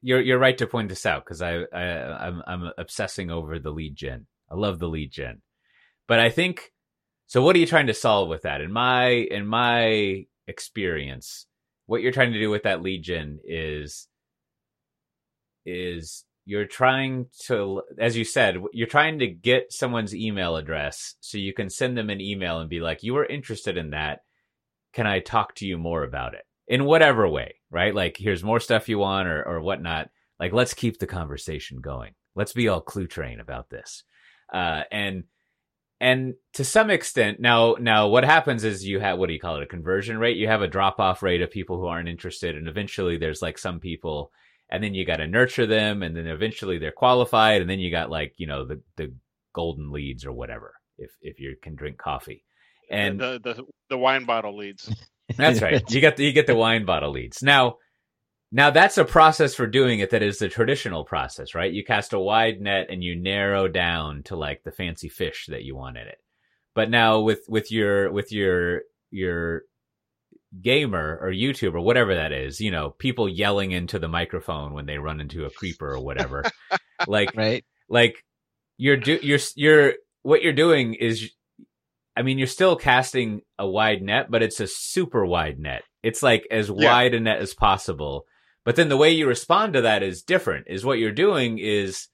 [0.00, 3.70] You're you're right to point this out because I, I I'm I'm obsessing over the
[3.70, 4.26] lead gen.
[4.50, 5.42] I love the lead gen,
[6.08, 6.72] but I think
[7.26, 7.42] so.
[7.42, 8.62] What are you trying to solve with that?
[8.62, 11.46] In my in my experience,
[11.84, 14.08] what you're trying to do with that lead gen is
[15.66, 21.38] is you're trying to as you said you're trying to get someone's email address so
[21.38, 24.20] you can send them an email and be like you were interested in that.
[24.92, 26.44] Can i talk to you more about it?
[26.66, 27.94] In whatever way right?
[27.94, 30.10] Like here's more stuff you want or, or whatnot.
[30.38, 32.12] Like let's keep the conversation going.
[32.34, 34.04] Let's be all Cluetrain about this.
[34.52, 35.24] Uh, and
[36.00, 39.56] and to some extent now now what happens is you have what do you call
[39.56, 40.36] it a conversion rate?
[40.36, 43.58] You have a drop off rate of people who aren't interested and eventually there's like
[43.58, 44.32] some people
[44.70, 47.90] and then you got to nurture them and then eventually they're qualified and then you
[47.90, 49.12] got like you know the the
[49.52, 52.44] golden leads or whatever if if you can drink coffee.
[52.90, 54.92] And the, the the wine bottle leads.
[55.36, 55.82] that's right.
[55.90, 57.42] You get the, you get the wine bottle leads.
[57.42, 57.76] Now
[58.52, 61.72] now that's a process for doing it that is the traditional process right?
[61.72, 65.64] You cast a wide net and you narrow down to like the fancy fish that
[65.64, 66.18] you want in it.
[66.74, 69.62] But now with with your with your your
[70.60, 74.98] gamer or YouTuber, whatever that is, you know, people yelling into the microphone when they
[74.98, 76.44] run into a creeper or whatever.
[77.06, 77.64] like Right.
[77.88, 78.24] like
[78.76, 81.30] you're do you're you're what you're doing is
[82.16, 85.82] I mean, you're still casting a wide net, but it's a super wide net.
[86.02, 86.74] It's like as Yeah.
[86.92, 88.26] wide a net as possible.
[88.64, 90.66] But then the way you respond to that is different.
[90.68, 92.08] Is what you're doing is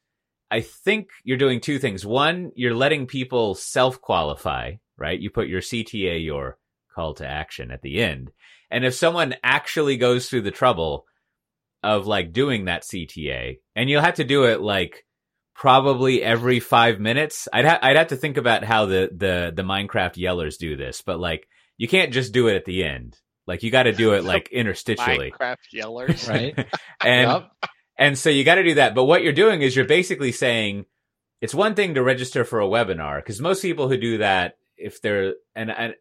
[0.50, 2.06] I think you're doing two things.
[2.06, 5.18] One, you're letting people self qualify, right?
[5.18, 6.58] You put your CTA, your
[6.96, 8.32] call to action at the end.
[8.70, 11.04] And if someone actually goes through the trouble
[11.82, 15.04] of like doing that CTA, and you'll have to do it like
[15.54, 17.48] probably every five minutes.
[17.52, 21.02] I'd ha- I'd have to think about how the the the Minecraft yellers do this,
[21.02, 21.46] but like
[21.78, 23.18] you can't just do it at the end.
[23.46, 26.28] Like you got to do it like interstitially, Minecraft yellers.
[26.28, 26.54] Right.
[27.04, 27.50] and Yep.
[27.98, 28.94] and so you got to do that.
[28.94, 30.84] But what you're doing is you're basically saying
[31.40, 35.00] it's one thing to register for a webinar because most people who do that, if
[35.00, 35.94] they're and, and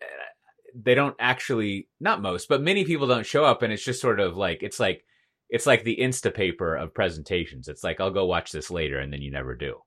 [0.75, 4.19] they don't actually not most, but many people don't show up, and it's just sort
[4.19, 5.03] of like it's like
[5.49, 7.67] it's like the Instapaper of presentations.
[7.67, 9.77] It's like I'll go watch this later, and then you never do.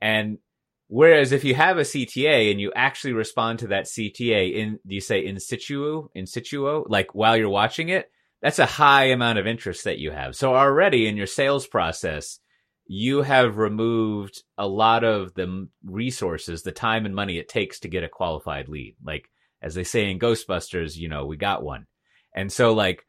[0.00, 0.38] And
[0.86, 5.00] whereas if you have a CTA and you actually respond to that CTA in, you
[5.00, 9.46] say in situ, in situo, like while you're watching it, that's a high amount of
[9.46, 10.36] interest that you have.
[10.36, 12.38] So already in your sales process,
[12.86, 17.88] you have removed a lot of the resources, the time and money it takes to
[17.88, 18.96] get a qualified lead.
[19.04, 19.28] Like
[19.62, 21.86] as they say in Ghostbusters, you know, we got one.
[22.34, 23.04] And so like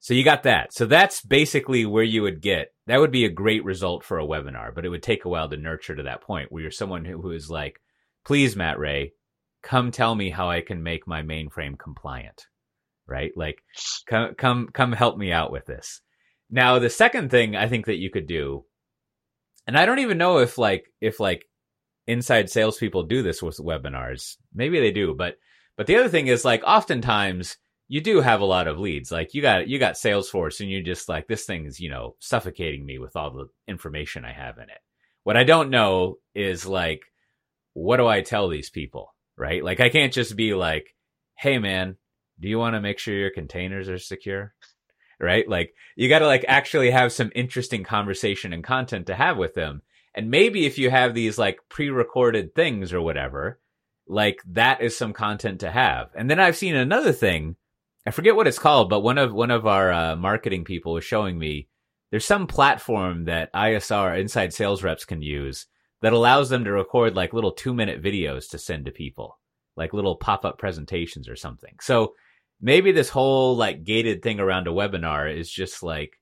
[0.00, 0.72] so you got that.
[0.72, 2.68] So that's basically where you would get.
[2.86, 5.48] That would be a great result for a webinar, but it would take a while
[5.48, 7.80] to nurture to that point where you're someone who, who is like,
[8.24, 9.12] "Please, Matt Ray,
[9.62, 12.46] come tell me how I can make my mainframe compliant."
[13.06, 13.32] Right?
[13.36, 13.58] Like
[14.06, 16.00] come come come help me out with this.
[16.50, 18.64] Now, the second thing I think that you could do
[19.68, 21.44] and I don't even know if like if like
[22.06, 24.36] inside salespeople do this with webinars.
[24.54, 25.34] Maybe they do, but
[25.78, 29.10] but the other thing is like oftentimes you do have a lot of leads.
[29.10, 32.84] Like you got you got Salesforce, and you're just like this thing's you know suffocating
[32.84, 34.80] me with all the information I have in it.
[35.22, 37.02] What I don't know is like
[37.72, 39.62] what do I tell these people, right?
[39.62, 40.96] Like I can't just be like,
[41.36, 41.96] hey man,
[42.40, 44.54] do you want to make sure your containers are secure?
[45.20, 45.48] Right?
[45.48, 49.54] Like you got to like actually have some interesting conversation and content to have with
[49.54, 49.82] them.
[50.14, 53.60] And maybe if you have these like pre-recorded things or whatever,
[54.08, 56.10] like that is some content to have.
[56.14, 57.56] And then I've seen another thing.
[58.06, 61.04] I forget what it's called, but one of one of our uh, marketing people was
[61.04, 61.68] showing me
[62.10, 65.66] there's some platform that ISR inside sales reps can use
[66.00, 69.38] that allows them to record like little 2-minute videos to send to people,
[69.76, 71.74] like little pop-up presentations or something.
[71.80, 72.14] So
[72.60, 76.18] maybe this whole like gated thing around a webinar is just like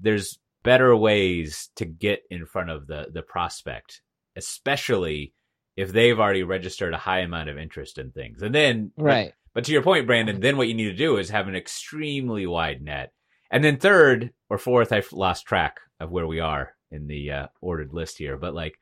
[0.00, 4.00] there's better ways to get in front of the the prospect,
[4.36, 5.32] especially
[5.78, 8.42] if they've already registered a high amount of interest in things.
[8.42, 9.32] And then Right.
[9.54, 12.48] but to your point, Brandon, then what you need to do is have an extremely
[12.48, 13.12] wide net.
[13.48, 17.46] And then third or fourth, I've lost track of where we are in the uh,
[17.60, 18.36] ordered list here.
[18.36, 18.76] But like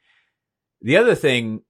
[0.80, 1.60] the other thing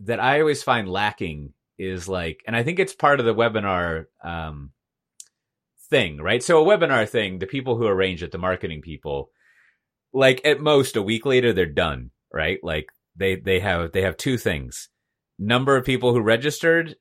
[0.00, 4.06] that I always find lacking is like, and I think it's part of the webinar
[4.22, 4.70] um,
[5.90, 6.44] thing, right?
[6.44, 9.30] So a webinar thing, the people who arrange it, the marketing people,
[10.12, 12.60] like at most a week later they're done, right?
[12.62, 12.86] Like
[13.16, 14.88] they they have they have two things:
[15.38, 16.96] number of people who registered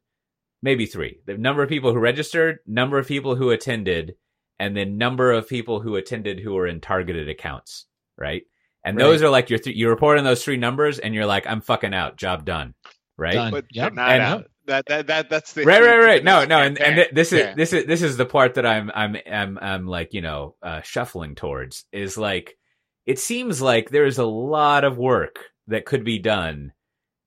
[0.61, 1.19] maybe three.
[1.25, 4.15] The number of people who registered, number of people who attended,
[4.59, 7.85] and then number of people who attended who were in targeted accounts,
[8.17, 8.43] right?
[8.85, 9.03] And Right.
[9.03, 11.61] those are like your th- you report on those three numbers, and you're like, I'm
[11.61, 12.73] fucking out, job done,
[13.17, 13.33] right?
[13.33, 13.51] Done.
[13.51, 13.93] but Yep.
[13.93, 14.45] not And- out.
[14.65, 16.23] That, that that that's the Right, right, right.
[16.23, 17.53] No, no, and, and this is Yeah.
[17.53, 20.79] this is this is the part that I'm I'm I'm I'm like you know uh,
[20.83, 22.55] shuffling towards is like
[23.05, 26.73] it seems like there's a lot of work that could be done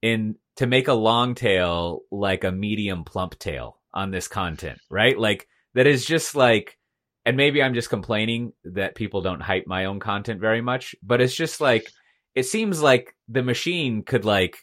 [0.02, 5.18] in to make a long tail like a medium plump tail on this content, right?
[5.18, 6.78] Like that is just like,
[7.24, 11.20] and maybe I'm just complaining that people don't hype my own content very much, but
[11.20, 11.90] it's just like
[12.34, 14.58] it seems like the machine could like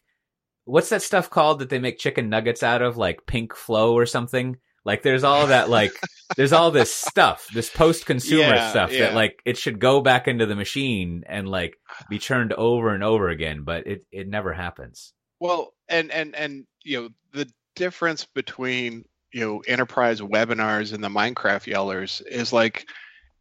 [0.65, 4.05] what's that stuff called that they make chicken nuggets out of like pink flow or
[4.05, 4.55] something
[4.85, 6.01] like there's all that like
[6.35, 10.27] there's all this stuff this post consumer Yeah, stuff that like it should go back
[10.27, 11.75] into the machine and like
[12.09, 16.65] be churned over and over again but it it never happens Well, and and and
[16.83, 22.85] you know the difference between you know enterprise webinars and the Minecraft yellers is like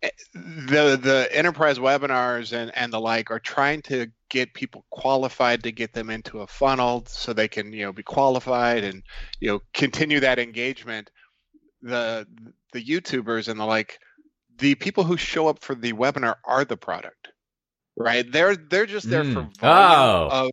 [0.03, 5.63] eh, the the enterprise webinars and and the like are trying to get people qualified
[5.65, 9.03] to get them into a funnel so they can you know be qualified and
[9.41, 11.11] you know continue that engagement.
[11.83, 12.27] The
[12.73, 13.99] the YouTubers and the like,
[14.59, 17.29] the people who show up for the webinar are the product,
[17.97, 18.31] right?
[18.31, 19.59] They're they're just there for Mm.
[19.59, 20.29] volume Oh.
[20.31, 20.51] of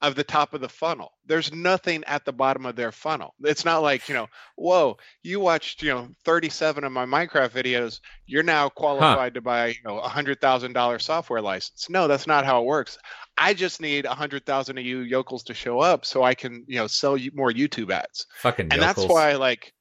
[0.00, 1.12] of the top of the funnel.
[1.26, 3.34] There's nothing at the bottom of their funnel.
[3.44, 4.26] It's not like, you know,
[4.56, 8.00] whoa, you watched, you know, 37 of my Minecraft videos.
[8.26, 11.88] You're now qualified to buy, you know, a hundred thousand dollar software license.
[11.88, 12.98] No, that's not how it works.
[13.38, 16.64] I just need a hundred thousand of you yokels to show up so I can,
[16.66, 18.26] you know, sell you more YouTube ads.
[18.38, 19.72] fucking And that's why like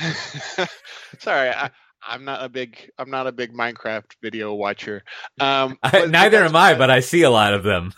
[1.18, 1.70] sorry, I,
[2.06, 5.02] I'm not a big I'm not a big Minecraft video watcher.
[5.40, 7.92] Um I- but- but neither am i but i see a lot of them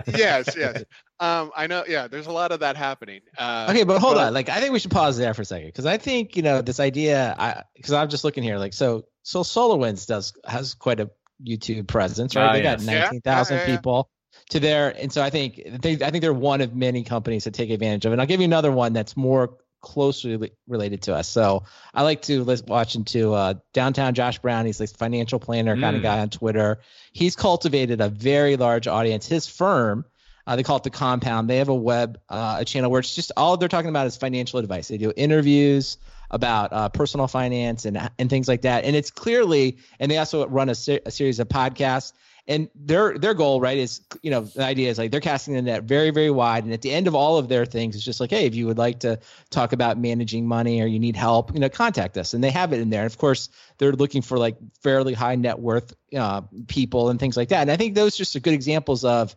[0.06, 0.84] yes, yes.
[1.20, 1.84] Um, I know.
[1.86, 3.20] Yeah, there's a lot of that happening.
[3.36, 4.32] Uh, Okay, but hold but- on.
[4.34, 6.62] Like, I think we should pause there for a second because I think you know
[6.62, 7.36] this idea.
[7.38, 8.56] I because I'm just looking here.
[8.56, 11.10] Like, so so SolarWinds does has quite a
[11.46, 12.46] YouTube presence, right?
[12.48, 12.84] Ah, they yes.
[12.84, 13.76] got Yeah, nineteen thousand yeah, yeah, yeah.
[13.76, 14.10] people
[14.48, 17.52] to there, and so I think they I think they're one of many companies that
[17.52, 18.14] take advantage of it.
[18.14, 21.28] And I'll give you another one that's more closely related to us.
[21.28, 24.64] So I like to listen, watch into uh, downtown Josh Brown.
[24.64, 26.04] He's like financial planner kind of Mm.
[26.04, 26.80] guy on Twitter.
[27.12, 29.26] He's cultivated a very large audience.
[29.26, 30.04] His firm.
[30.44, 31.48] Uh, they call it the compound.
[31.48, 34.16] They have a web, uh, a channel where it's just all they're talking about is
[34.16, 34.88] financial advice.
[34.88, 35.98] They do interviews
[36.32, 38.84] about uh, personal finance and and things like that.
[38.84, 42.12] And it's clearly, and they also run a, ser- a series of podcasts.
[42.48, 45.62] And their their goal, right, is you know the idea is like they're casting the
[45.62, 46.64] net very very wide.
[46.64, 48.66] And at the end of all of their things, it's just like, hey, if you
[48.66, 49.20] would like to
[49.50, 52.34] talk about managing money or you need help, you know, contact us.
[52.34, 53.02] And they have it in there.
[53.02, 57.36] And of course, they're looking for like fairly high net worth uh, people and things
[57.36, 57.62] like that.
[57.62, 59.36] And I think those just are good examples of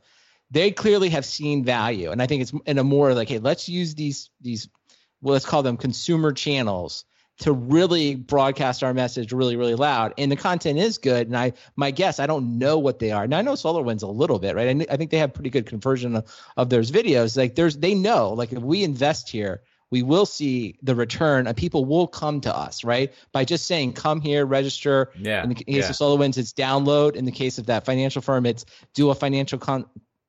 [0.52, 3.68] they clearly have seen value and i think it's in a more like hey let's
[3.68, 4.70] use these these
[5.22, 7.06] well let's call them consumer channels
[7.40, 10.14] to really broadcast our message really really loud.
[10.18, 11.28] And the content is good.
[11.28, 13.28] And i my guess i don't know what they are.
[13.28, 14.70] Now i know solarwinds a little bit right?
[14.70, 17.38] I, I think they have pretty good conversion of, of those videos.
[17.38, 19.62] Like there's they know like if we invest here
[19.92, 23.14] we will see the return and people will come to us right?
[23.32, 25.12] By just saying come here register.
[25.18, 25.90] Yeah in the case yeah.
[25.90, 27.16] of SolarWinds, it's download.
[27.16, 29.86] In the case of that financial firm, it's do a financial con-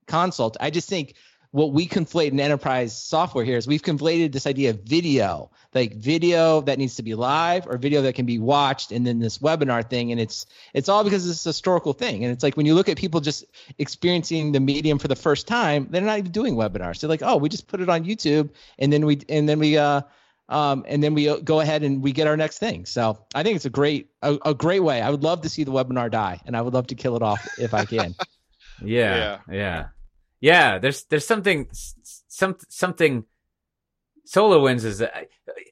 [0.06, 0.56] consult.
[0.60, 1.14] I just think
[1.50, 5.94] what we conflate in enterprise software here is we've conflated this idea of video, like
[5.94, 9.38] video that needs to be live or video that can be watched, and then this
[9.38, 12.24] webinar thing, and it's it's all because it's a historical thing.
[12.24, 13.44] And it's like when you look at people just
[13.78, 17.00] experiencing the medium for the first time, they're not even doing webinars.
[17.00, 19.78] They're like, oh, we just put it on YouTube, and then we and then we
[19.78, 20.02] uh
[20.48, 22.86] um, and then we uh, go ahead and we get our next thing.
[22.86, 25.02] So I think it's a great a, a great way.
[25.02, 27.22] I would love to see the webinar die, and I would love to kill it
[27.22, 28.14] off if I can.
[28.82, 29.86] Yeah, yeah, yeah.
[30.40, 33.24] Yeah, there's there's something some something.
[34.28, 35.08] SolarWinds is uh,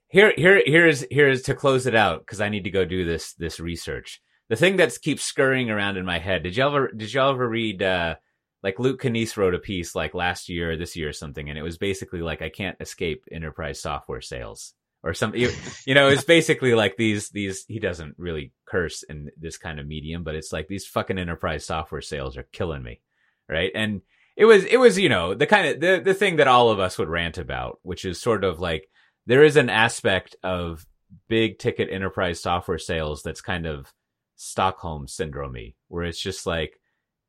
[0.09, 0.33] here.
[0.37, 3.59] Here here's here's to close it out because I need to go do this this
[3.59, 4.23] research.
[4.49, 6.45] The thing that keeps scurrying around in my head.
[6.45, 8.15] Did y'all ever did y'all ever read uh,
[8.63, 11.59] like Luke Kanies wrote a piece like last year or this year or something, and
[11.59, 15.39] it was basically like I can't escape enterprise software sales or something.
[15.39, 15.51] You,
[15.87, 17.67] you know, it's basically like these these.
[17.69, 21.67] He doesn't really curse in this kind of medium, but it's like these fucking enterprise
[21.67, 23.03] software sales are killing me,
[23.49, 23.71] right?
[23.75, 24.01] And
[24.37, 26.81] it was it was you know the kind of the the thing that all of
[26.81, 28.89] us would rant about, which is sort of like
[29.27, 30.87] there is an aspect of
[31.29, 33.93] big ticket enterprise software sales that's kind of
[34.37, 36.81] Stockholm syndrome where it's just like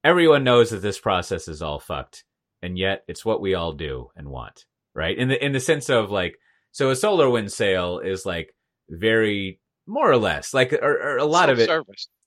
[0.03, 2.23] everyone knows that this process is all fucked,
[2.61, 5.17] and yet it's what we all do and want, right?
[5.17, 6.37] In the in the sense of like,
[6.71, 8.53] so a SolarWinds sale is like
[8.89, 11.69] very more or less like or, or a lot of it.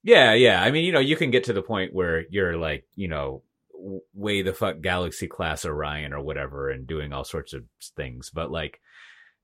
[0.05, 0.63] Yeah, yeah.
[0.63, 3.43] I mean, you know, you can get to the point where you're like, you know,
[4.15, 7.65] way the fuck Galaxy class Orion or whatever, and doing all sorts of
[7.97, 8.31] things.
[8.31, 8.81] But like,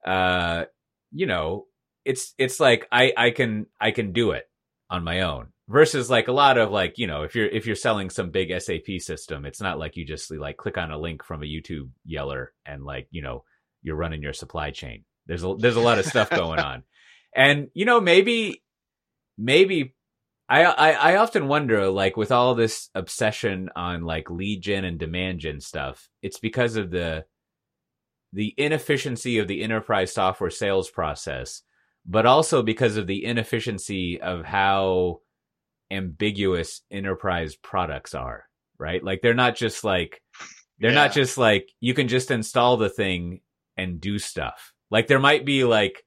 [0.06, 0.64] uh,
[1.12, 1.66] you know,
[2.04, 4.48] it's it's like I I can I can do it
[4.90, 7.76] on my own versus like a lot of like you know if you're if you're
[7.76, 11.24] selling some big SAP system, it's not like you just like click on a link
[11.24, 13.44] from a YouTube yeller and like you know
[13.82, 15.04] you're running your supply chain.
[15.26, 16.82] There's a there's a lot of stuff going on,
[17.34, 18.62] and you know maybe
[19.38, 19.94] maybe
[20.48, 24.98] I, I I often wonder like with all this obsession on like lead gen and
[24.98, 27.24] demand gen stuff, it's because of the
[28.32, 31.62] the inefficiency of the enterprise software sales process,
[32.04, 35.20] but also because of the inefficiency of how
[35.90, 38.44] ambiguous enterprise products are,
[38.78, 39.02] right?
[39.04, 40.22] Like they're not just like
[40.80, 40.94] they're Yeah.
[40.94, 43.40] not just like you can just install the thing
[43.76, 44.72] and do stuff.
[44.90, 46.04] Like there might be like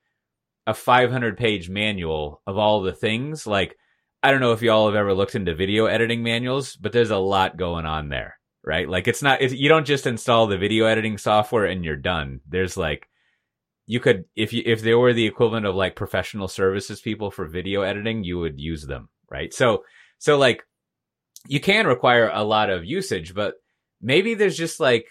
[0.67, 3.47] a 500 page manual of all the things.
[3.47, 3.77] Like
[4.23, 7.17] I don't know if y'all have ever looked into video editing manuals, but there's a
[7.17, 8.89] lot going on there, right?
[8.89, 12.41] Like it's not it's, you don't just install the video editing software and you're done.
[12.47, 13.07] There's like
[13.85, 17.45] you could if you if they were the equivalent of like professional services people for
[17.47, 19.53] video editing, you would use them, right?
[19.53, 19.83] So
[20.17, 20.63] so like
[21.47, 23.55] you can require a lot of usage, but
[24.01, 25.07] maybe there's just like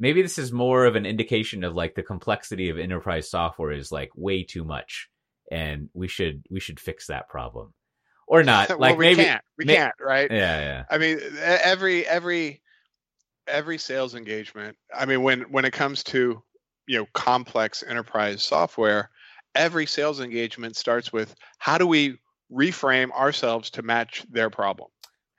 [0.00, 3.92] maybe this is more of an indication of like the complexity of enterprise software is
[3.92, 5.08] like way too much
[5.50, 7.72] and we should we should fix that problem
[8.28, 9.42] or not well, like we maybe can't.
[9.58, 10.30] We may- can't, right?
[10.30, 12.62] yeah yeah I mean, every every
[13.46, 14.76] every sales engagement.
[14.94, 16.42] I mean, when when it comes to
[16.86, 19.10] you know complex enterprise software,
[19.54, 22.18] every sales engagement starts with how do we
[22.52, 24.88] reframe ourselves to match their problem.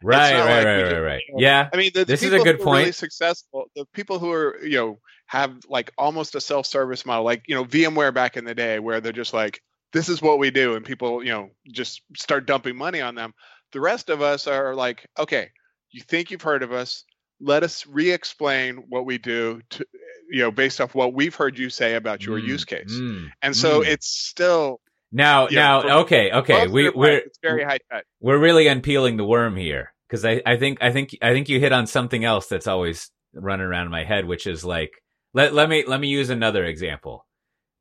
[0.03, 2.39] right right like right just- right right yeah I mean, the, the This is a
[2.39, 2.95] good are Really point.
[2.95, 3.65] successful.
[3.75, 7.65] The people who are you know have like almost a self-service model, like you know
[7.65, 9.61] VMware back in the day, where they're just like,
[9.93, 13.33] this is what we do, and people you know just start dumping money on them.
[13.71, 15.49] The rest of us are like, okay,
[15.91, 17.03] you think you've heard of us?
[17.41, 19.85] Let us re-explain what we do to
[20.31, 22.91] you know based off what we've heard you say about your Mm, use case.
[22.91, 23.29] mm.
[23.41, 23.87] And so mm.
[23.87, 24.79] it's still
[25.11, 28.05] now now from- okay okay we we're it's very high tech.
[28.19, 31.59] we're really unpeeling the worm here because I, I think I think I think you
[31.59, 34.91] hit on something else that's always running around in my head, which is like
[35.33, 37.25] let let me let me use another example.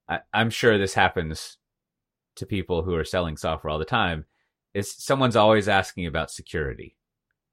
[0.09, 1.58] I, I'm sure this happens
[2.39, 4.25] to people who are selling software all the time.
[4.75, 6.97] Is someone's always asking about security,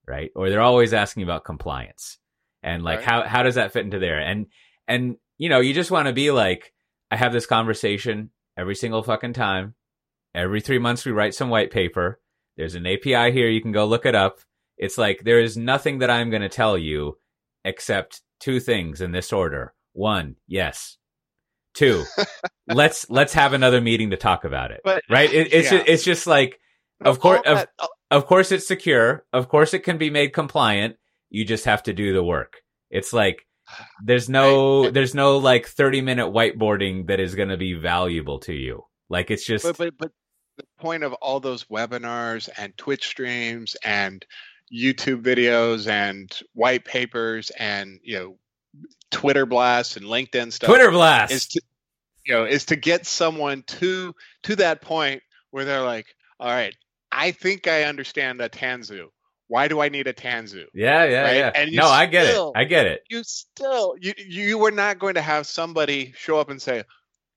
[0.07, 0.31] right?
[0.35, 2.17] Or they're always asking about compliance,
[2.61, 3.05] and like Right.
[3.07, 4.19] how how does that fit into there?
[4.19, 4.47] And
[4.87, 6.73] and you know you just want to be like
[7.11, 9.75] I have this conversation every single fucking time.
[10.33, 12.19] Every three months we write some white paper.
[12.57, 13.49] There's an API here.
[13.49, 14.39] You can go look it up.
[14.77, 17.17] It's like there is nothing that I'm going to tell you
[17.63, 19.73] except two things in this order.
[19.93, 20.97] One, yes.
[21.75, 22.03] Two,
[22.67, 24.81] let's let's have another meeting to talk about it.
[24.83, 25.31] But Right?
[25.31, 25.77] It, it's yeah.
[25.79, 26.59] just, it's just like
[27.01, 27.87] Of course- of- oh.
[28.11, 29.25] of course it's secure.
[29.33, 30.95] Of course it can be made compliant.
[31.29, 32.53] You just have to do the work.
[32.89, 33.45] It's like
[34.03, 38.39] there's no I- there's no like 30 minute whiteboarding that is going to be valuable
[38.41, 38.83] to you.
[39.09, 40.11] Like it's just but but but
[40.57, 44.25] the point of all those webinars and Twitch streams and
[44.73, 48.37] YouTube videos and white papers and you know
[49.11, 51.31] Twitter blasts and LinkedIn stuff Twitter blast.
[51.31, 51.61] is to
[52.25, 56.07] you know is to get someone to to that point where they're like,
[56.39, 56.75] all right,
[57.11, 59.07] I think I understand a Tanzu.
[59.47, 60.65] Why do I need a Tanzu?
[60.73, 61.35] Yeah, yeah, right?
[61.35, 61.51] yeah.
[61.53, 62.51] And no, I get it.
[62.55, 63.03] I get it.
[63.09, 66.83] You still you you were not going to have somebody show up and say,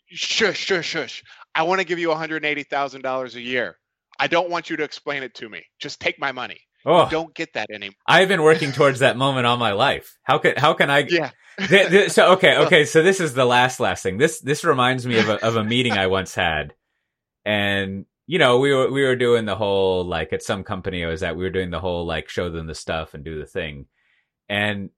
[0.08, 1.22] shush, shush, shush.
[1.54, 3.78] I want to give you $180,000 a year.
[4.18, 5.64] I don't want you to explain it to me.
[5.78, 6.60] Just take my money.
[6.86, 7.94] Oh, Don't get that anymore.
[8.06, 10.16] I've been working towards that moment all my life.
[10.22, 11.00] How can how can I?
[11.08, 11.30] Yeah.
[11.58, 12.84] Th- th- so okay, okay.
[12.84, 14.16] So this is the last last thing.
[14.16, 16.74] This this reminds me of a of a meeting I once had,
[17.44, 21.08] and you know we were we were doing the whole like at some company I
[21.08, 23.46] was at we were doing the whole like show them the stuff and do the
[23.46, 23.86] thing,
[24.48, 24.90] and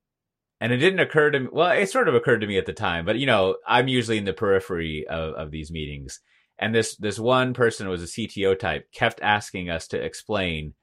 [0.61, 1.49] and it didn't occur to me.
[1.51, 4.18] Well, it sort of occurred to me at the time, but you know I'm usually
[4.18, 6.20] in the periphery of of these meetings,
[6.59, 10.74] and this this one person was a CTO type kept asking us to explain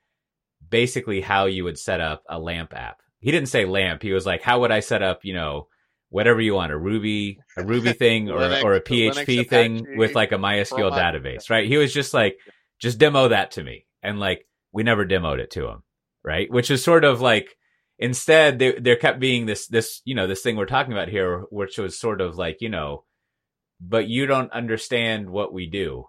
[0.70, 3.02] basically how you would set up a lamp app.
[3.20, 4.02] He didn't say lamp.
[4.02, 5.68] He was like, how would I set up, you know,
[6.10, 9.80] whatever you want, a Ruby, a Ruby thing or, Linux- or a Linux PHP thing
[9.80, 11.68] Apache with like a MySQL database, right?
[11.68, 12.38] He was just like,
[12.80, 13.86] just demo that to me.
[14.04, 15.84] And like, we never demoed it to him,
[16.24, 16.50] right?
[16.52, 17.58] Which is sort of like,
[18.00, 21.46] instead there there kept being this this you know this thing we're talking about here
[21.50, 23.04] which was sort of like you know
[23.82, 26.06] but you don't understand what we do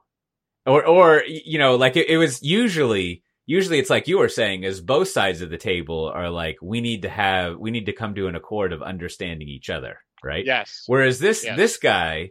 [0.67, 4.63] or or you know like it, it was usually usually it's like you were saying
[4.63, 7.93] is both sides of the table are like we need to have we need to
[7.93, 10.85] come to an accord of understanding each other right Yes.
[10.87, 11.57] Whereas this Yes.
[11.57, 12.31] this guy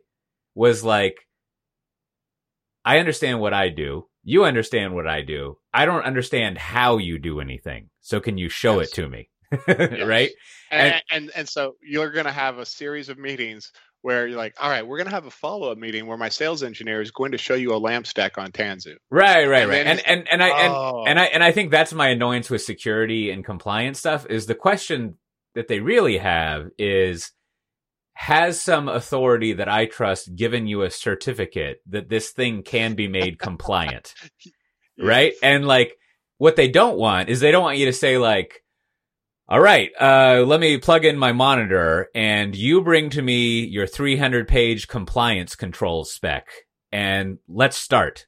[0.56, 1.16] was like,
[2.86, 4.08] I understand what I do.
[4.24, 5.58] You understand what I do.
[5.74, 7.90] I don't understand how you do anything.
[8.02, 8.90] So can you show Yes.
[8.90, 9.30] it to me?
[9.68, 10.08] Yes.
[10.08, 10.32] right?
[10.72, 13.72] And, And- and and so you're going to have a series of meetings
[14.02, 16.30] where you're like, all right, we're going to have a follow up meeting where my
[16.30, 18.96] sales engineer is going to show you a lamp stack on Tanzu.
[19.10, 19.88] Right, right, And right.
[19.88, 21.04] And and and I and, Oh.
[21.08, 24.56] and I and I think that's my annoyance with security and compliance stuff is the
[24.56, 25.18] question
[25.56, 27.32] that they really have is
[28.14, 33.08] has some authority that I trust given you a certificate that this thing can be
[33.08, 34.14] made compliant?
[35.00, 35.34] right?
[35.44, 35.94] And like
[36.38, 38.64] what they don't want is they don't want you to say like,
[39.50, 43.88] all right, uh, let me plug in my monitor and you bring to me your
[43.88, 46.48] 300 page compliance control spec
[46.92, 48.28] and let's start.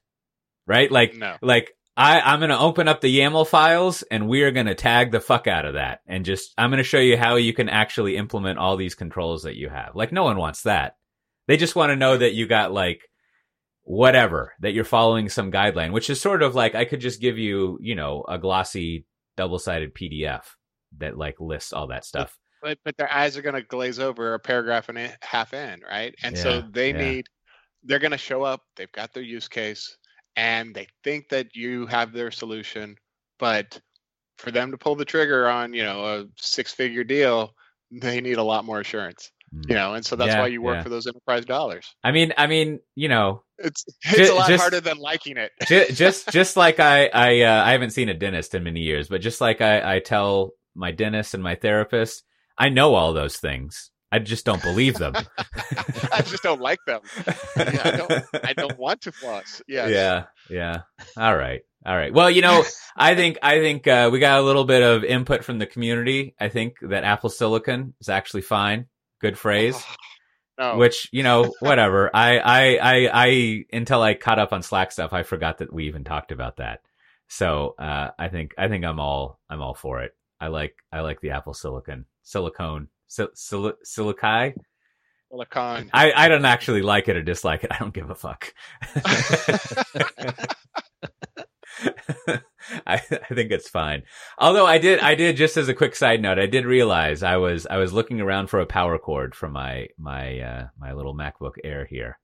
[0.66, 0.90] Right?
[0.90, 1.36] Like, No.
[1.42, 4.74] like I, I'm going to open up the YAML files and we are going to
[4.74, 7.52] tag the fuck out of that and just, I'm going to show you how you
[7.52, 9.94] can actually implement all these controls that you have.
[9.94, 10.96] Like no one wants that.
[11.48, 13.02] They just want to know that you got like
[13.82, 17.36] whatever, that you're following some guideline, which is sort of like I could just give
[17.36, 19.04] you, you know, a glossy
[19.36, 20.42] double sided PDF
[20.98, 22.36] that like lists all that stuff.
[22.62, 25.80] But but their eyes are going to glaze over a paragraph and a half in,
[25.88, 26.14] right?
[26.22, 26.98] And Yeah, so they yeah.
[26.98, 27.26] need
[27.84, 29.96] they're going to show up, they've got their use case
[30.36, 32.94] and they think that you have their solution,
[33.38, 33.80] but
[34.36, 37.54] for them to pull the trigger on, you know, a six-figure deal,
[37.90, 39.30] they need a lot more assurance.
[39.54, 39.68] Mm.
[39.70, 40.82] You know, and so that's Yeah, why you work yeah.
[40.82, 41.86] for those enterprise dollars.
[42.04, 45.50] I mean, I mean, you know, It's it's a lot just- harder than liking it.
[45.66, 49.08] just just just like I I uh, I haven't seen a dentist in many years,
[49.08, 52.24] but just like I I tell my dentist and my therapist,
[52.58, 53.90] I know all those things.
[54.12, 55.14] I just don't believe them.
[56.12, 57.00] I just don't like them.
[57.56, 59.62] Yeah, I don't I don't want to floss.
[59.68, 59.86] Yeah.
[59.86, 60.82] Yeah, yeah.
[61.16, 62.12] All right, all right.
[62.12, 62.64] Well, you know,
[62.96, 66.34] I think I think uh, we got a little bit of input from the community.
[66.40, 68.86] I think that Apple Silicon is actually fine.
[69.20, 69.80] Good phrase.
[70.58, 70.76] No.
[70.76, 72.10] Which you know, whatever.
[72.12, 75.86] I, I I I until I caught up on Slack stuff, I forgot that we
[75.86, 76.80] even talked about that.
[77.28, 80.12] So uh, I think I think I'm all I'm all for it.
[80.40, 84.54] I like I like the Apple Silicon silicone sil- sil- silici.
[85.30, 85.90] Silicon.
[85.92, 87.72] I I don't actually like it or dislike it.
[87.72, 88.52] I don't give a fuck.
[92.86, 94.02] I, I think it's fine.
[94.38, 97.36] Although I did, I did just as a quick side note, I did realize I
[97.36, 101.14] was, I was looking around for a power cord for my, my, uh, my little
[101.14, 102.18] MacBook Air here.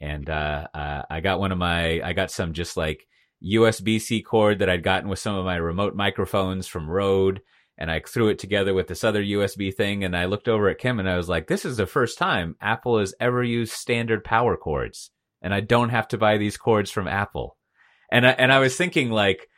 [0.00, 3.06] And, uh, uh, I got one of my, I got some just like
[3.46, 7.40] USB-C cord that I'd gotten with some of my remote microphones from Rode.
[7.78, 10.02] And I threw it together with this other USB thing.
[10.02, 12.56] And I looked over at Kim and I was like, this is the first time
[12.60, 15.10] Apple has ever used standard power cords.
[15.42, 17.56] And I don't have to buy these cords from Apple.
[18.10, 19.48] And I, and I was thinking like,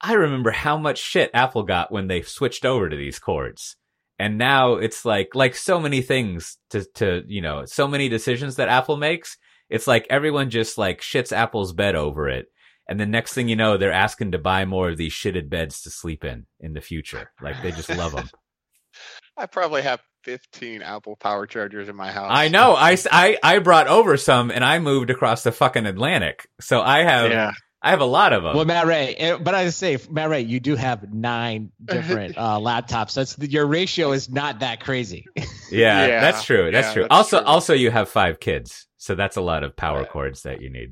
[0.00, 3.76] I remember how much shit Apple got when they switched over to these cords.
[4.18, 8.56] And now it's like, like so many things to, to, you know, so many decisions
[8.56, 9.36] that Apple makes.
[9.68, 12.46] It's like everyone just like shits Apple's bed over it.
[12.86, 15.82] And the next thing you know, they're asking to buy more of these shitted beds
[15.82, 17.30] to sleep in in the future.
[17.40, 18.28] Like they just love them.
[19.36, 22.30] I probably have 15 Apple power chargers in my house.
[22.32, 22.74] I know.
[22.74, 26.46] I, I, I brought over some and I moved across the fucking Atlantic.
[26.60, 27.52] So I have, Yeah.
[27.82, 28.54] I have a lot of them.
[28.56, 32.58] Well, Matt Ray, eh, but I say, Matt Ray, you do have nine different uh,
[32.58, 33.14] laptops.
[33.14, 35.26] That's your ratio is not that crazy.
[35.70, 36.70] Yeah, Yeah, that's true.
[36.70, 37.02] That's yeah, true.
[37.04, 37.46] that's also, true.
[37.46, 40.06] also you have five kids, so that's a lot of power Yeah.
[40.08, 40.90] cords that you need,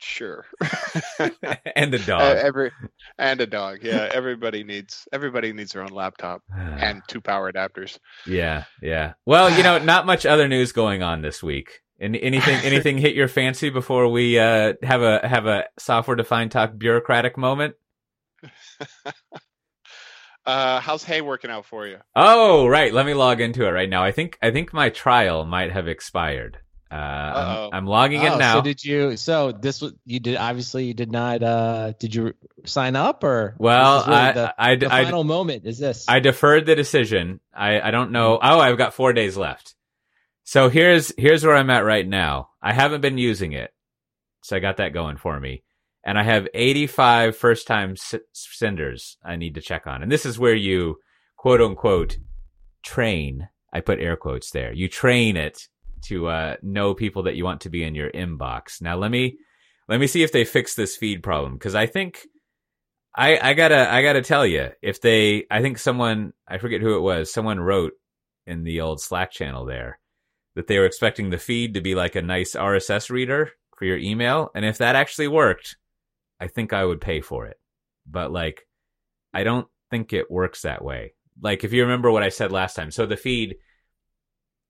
[0.00, 0.44] Sure.
[1.76, 2.36] and a Uh, dog.
[2.38, 2.70] every
[3.18, 3.78] and a dog.
[3.82, 7.98] Yeah, everybody needs everybody needs their own laptop and two power adapters.
[8.26, 9.14] yeah, yeah.
[9.26, 11.80] Well, you know, not much other news going on this week.
[12.00, 16.52] Any, anything, anything hit your fancy before we uh, have a have a software defined
[16.52, 17.74] talk bureaucratic moment?
[20.46, 21.98] Uh, how's Hey working out for you?
[22.16, 22.90] Oh, right.
[22.94, 24.02] Let me log into it right now.
[24.02, 26.56] I think I think my trial might have expired.
[26.90, 28.54] Uh, I'm, I'm logging Oh, in now.
[28.54, 29.16] So did you?
[29.16, 31.42] So this was you did obviously you did not.
[31.42, 32.32] uh Did you
[32.64, 33.54] sign up or?
[33.58, 36.06] well, really I, the, I, the I, final moment is this.
[36.08, 37.40] I deferred the decision.
[37.54, 38.38] I, I don't know.
[38.42, 39.74] Oh, I've got four days left.
[40.44, 42.50] So here's here's where I'm at right now.
[42.62, 43.70] I haven't been using it,
[44.42, 45.62] so I got that going for me,
[46.06, 50.24] and I have 85 first time s- senders I need to check on, and this
[50.24, 51.00] is where you
[51.36, 52.16] quote unquote
[52.82, 53.48] train.
[53.74, 54.72] I put air quotes there.
[54.72, 55.68] You train it
[56.02, 58.80] to uh, know people that you want to be in your inbox.
[58.80, 59.38] Now let me
[59.88, 62.26] let me see if they fix this feed problem because I think
[63.14, 66.96] I, I gotta I gotta tell you, if they, I think someone, I forget who
[66.96, 67.94] it was, someone wrote
[68.46, 69.98] in the old Slack channel there
[70.54, 73.98] that they were expecting the feed to be like a nice RSS reader for your
[73.98, 75.76] email, and if that actually worked,
[76.40, 77.56] I think I would pay for it.
[78.06, 78.66] But like,
[79.32, 81.14] I don't think it works that way.
[81.40, 83.56] Like, if you remember what I said last time, so the feed,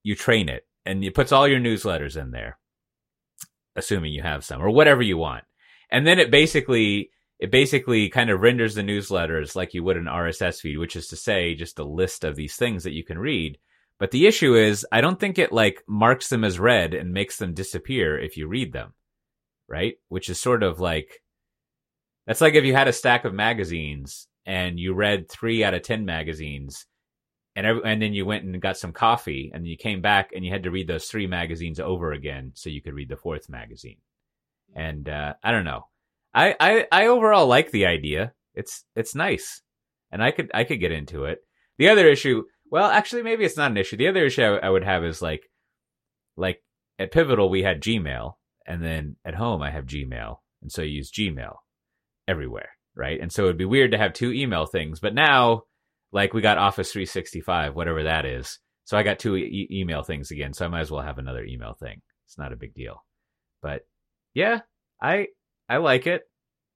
[0.03, 2.59] you train it, and it puts all your newsletters in there,
[3.76, 5.45] assuming you have some or whatever you want,
[5.91, 10.07] and then it basically it basically kind of renders the newsletters like you would an
[10.07, 13.18] RSS feed, which is to say just a list of these things that you can
[13.18, 13.59] read.
[13.99, 17.36] But the issue is, I don't think it like marks them as read and makes
[17.36, 18.95] them disappear if you read them,
[19.68, 19.95] right?
[20.09, 21.22] Which is sort of like,
[22.26, 25.82] that's like if you had a stack of magazines and you read three out of
[25.82, 26.86] 10 magazines
[27.59, 30.44] and, every, and then you went and got some coffee and you came back and
[30.44, 33.48] you had to read those three magazines over again so you could read the fourth
[33.50, 33.98] magazine.
[34.74, 35.88] And, uh, I don't know.
[36.32, 38.32] I, I, I overall like the idea.
[38.54, 39.62] It's it's nice,
[40.11, 41.38] and I could I could get into it.
[41.78, 43.96] The other issue, well, actually, maybe it's not an issue.
[43.96, 45.48] The other issue I, I would have is like,
[46.36, 46.61] like
[46.98, 48.34] at Pivotal we had Gmail,
[48.66, 51.54] and then at home I have Gmail, and so I use Gmail
[52.26, 53.20] everywhere, right?
[53.20, 55.62] And so it'd be weird to have two email things, but now,
[56.12, 60.30] like we got Office 365, whatever that is, so I got two e- email things
[60.30, 62.00] again, so I might as well have another email thing.
[62.26, 63.04] It's not a big deal,
[63.62, 63.86] but
[64.34, 64.61] yeah,
[65.02, 65.28] I
[65.68, 66.22] I like it.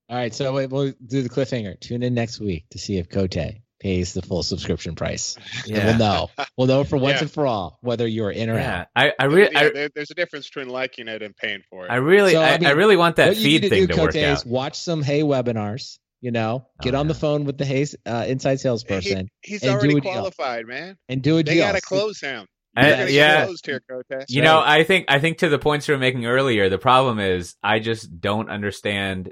[0.08, 1.80] All right, so wait, we'll do the cliffhanger.
[1.80, 3.36] Tune in next week to see if Cote
[3.80, 5.36] pays the full subscription price.
[5.68, 6.30] And we'll know.
[6.56, 7.22] We'll know for once Yeah.
[7.22, 8.80] and for all whether you're in or yeah.
[8.82, 8.86] out.
[8.94, 11.90] I I really Yeah, there- there's a difference between liking it and paying for it.
[11.90, 13.86] I really So, I, I I, really want that what you feed need to thing
[13.88, 14.38] do, to work out.
[14.38, 15.98] is watch some Hey webinars.
[16.22, 19.62] You know, get Oh, on the phone with the Hey's, uh, inside salesperson He- he's
[19.64, 20.12] and do already a deal.
[20.12, 20.96] qualified, man.
[21.08, 21.66] and do a They deal.
[21.66, 22.46] got to close him.
[22.76, 22.96] You're Yeah.
[22.96, 24.24] gonna get closed here, Cote.
[24.28, 27.18] You know, I think I think to the points you were making earlier, the problem
[27.18, 29.30] is I just don't understand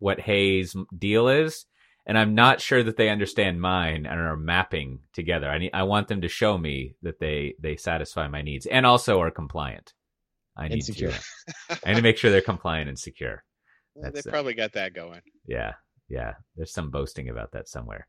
[0.00, 1.66] what Hey's' deal is,
[2.06, 5.48] and I'm not sure that they understand mine and are mapping together.
[5.48, 8.84] I need I want them to show me that they they satisfy my needs and
[8.86, 9.92] also are compliant.
[10.56, 11.10] I need And secure.
[11.12, 13.44] to I need to make sure they're compliant and secure.
[13.94, 15.20] Well, they that's, probably got that going.
[15.46, 15.74] Yeah,
[16.08, 16.34] yeah.
[16.56, 18.06] There's some boasting about that somewhere.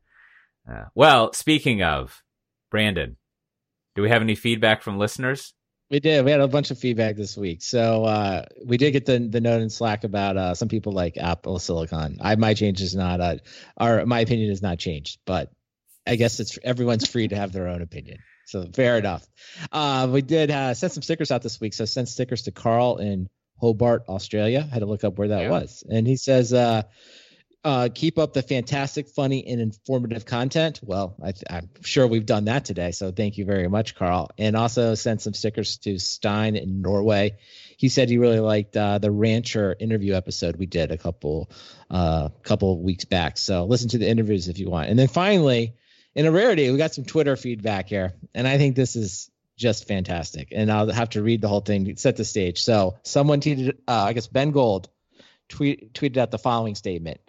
[0.70, 2.22] Uh, well, speaking of
[2.70, 3.16] Brandon,
[3.94, 5.54] do we have any feedback from listeners?
[5.90, 6.24] We did.
[6.24, 7.62] We had a bunch of feedback this week.
[7.62, 11.16] So uh, we did get the the note in Slack about uh, some people like
[11.16, 12.18] Apple Silicon.
[12.20, 13.36] I my change is not uh,
[13.80, 15.52] or my opinion is not changed, but
[16.04, 18.18] I guess it's everyone's free to have their own opinion.
[18.46, 19.24] So fair enough.
[19.70, 21.72] Uh, we did uh, send some stickers out this week.
[21.74, 23.28] So sent stickers to Carl in
[23.60, 24.62] Hobart, Australia.
[24.62, 25.50] had to look up where that Yeah.
[25.50, 26.52] was, and he says.
[26.52, 26.82] Uh,
[27.66, 30.78] uh, keep up the fantastic, funny, and informative content.
[30.84, 32.92] Well, I I'm sure we've done that today.
[32.92, 34.30] So thank you very much, Carl.
[34.38, 37.38] And also send some stickers to Stein in Norway.
[37.76, 41.50] He said he really liked uh, the rancher interview episode we did a couple
[41.90, 43.36] uh, couple weeks back.
[43.36, 44.88] So listen to the interviews if you want.
[44.88, 45.74] And then finally,
[46.14, 49.88] in a rarity, we got some Twitter feedback here, and I think this is just
[49.88, 50.50] fantastic.
[50.52, 52.62] And I'll have to read the whole thing set the stage.
[52.62, 54.88] So someone tweeted, uh, I guess Ben Gold
[55.48, 57.20] tweet, tweeted out the following statement.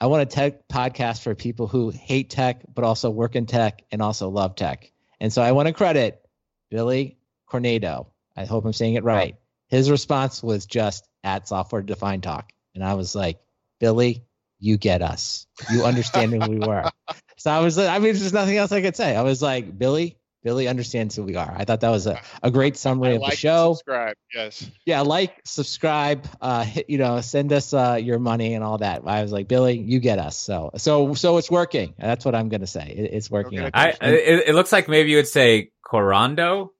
[0.00, 3.82] I want a tech podcast for people who hate tech, but also work in tech
[3.92, 4.90] and also love tech.
[5.20, 6.24] And so I want to credit
[6.70, 7.18] Billy
[7.50, 8.06] Cornado.
[8.34, 9.36] I hope I'm saying it right.
[9.68, 12.52] His response was just at software defined talk.
[12.74, 13.40] And I was like,
[13.78, 14.24] Billy,
[14.58, 15.46] you get us.
[15.70, 16.90] You understand who we were.
[17.36, 19.16] So I was like, I mean, there's nothing else I could say.
[19.16, 21.54] I was like, Billy, Billy understands who we are.
[21.54, 24.16] I thought that was a, a great summary I of like the and show Subscribe.
[24.34, 24.70] Yes.
[24.86, 29.02] yeah, like, subscribe, uh, hit, you know, send us uh, your money and all that.
[29.06, 30.38] I was like, Billy, you get us.
[30.38, 31.94] So, so, so it's working.
[31.98, 32.94] That's what I'm gonna say.
[32.96, 33.58] It, it's working.
[33.60, 33.70] Okay.
[33.72, 33.96] out.
[34.00, 36.72] I it, it looks like maybe you would say Corando.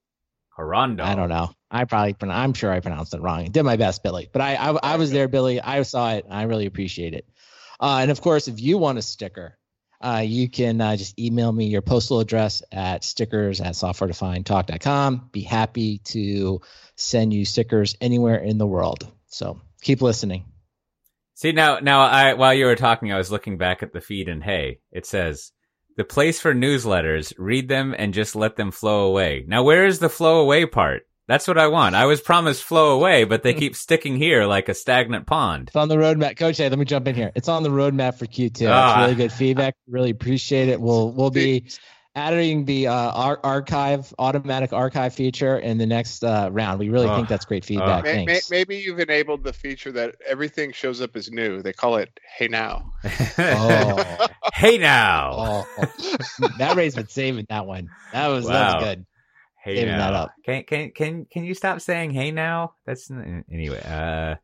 [0.55, 1.03] Corando.
[1.03, 1.51] I don't know.
[1.69, 3.45] I probably, pron- I'm sure I pronounced it wrong.
[3.45, 4.29] Did my best, Billy.
[4.31, 5.61] But I, I, I was there, Billy.
[5.61, 6.25] I saw it.
[6.29, 7.25] I really appreciate it.
[7.79, 9.57] Uh, and of course, if you want a sticker,
[10.01, 15.29] uh, you can uh, just email me your postal address at stickers at softwaredefinedtalk.com.
[15.31, 16.61] Be happy to
[16.95, 19.11] send you stickers anywhere in the world.
[19.27, 20.45] So keep listening.
[21.35, 24.29] See now, now I while you were talking, I was looking back at the feed,
[24.29, 25.51] and hey, it says
[25.97, 27.33] the place for newsletters.
[27.37, 29.45] Read them and just let them flow away.
[29.47, 31.07] Now, where is the flow away part?
[31.31, 31.95] That's what I want.
[31.95, 35.69] I was promised flow away, but they keep sticking here like a stagnant pond.
[35.69, 36.35] It's on the roadmap.
[36.35, 37.31] Coach, hey, let me jump in here.
[37.35, 38.67] It's on the roadmap for Q2.
[38.69, 38.91] Ah.
[38.91, 39.75] It's really good feedback.
[39.87, 40.81] Really appreciate it.
[40.81, 41.69] We'll we'll be
[42.13, 46.77] adding the uh, archive automatic archive feature in the next uh, round.
[46.81, 47.15] We really Oh.
[47.15, 48.03] think that's great feedback.
[48.03, 51.61] May- may- maybe you've enabled the feature that everything shows up as new.
[51.61, 52.91] They call it "Hey Now."
[53.37, 55.65] Oh, hey now.
[55.77, 55.85] oh,
[56.57, 57.89] that Ray's been saving that one.
[58.11, 59.05] That was that was good.
[59.63, 59.97] Hey Saving now.
[59.97, 60.31] that up.
[60.43, 62.73] Can can can can you stop saying hey now?
[62.85, 63.81] That's anyway.
[63.81, 64.35] Uh,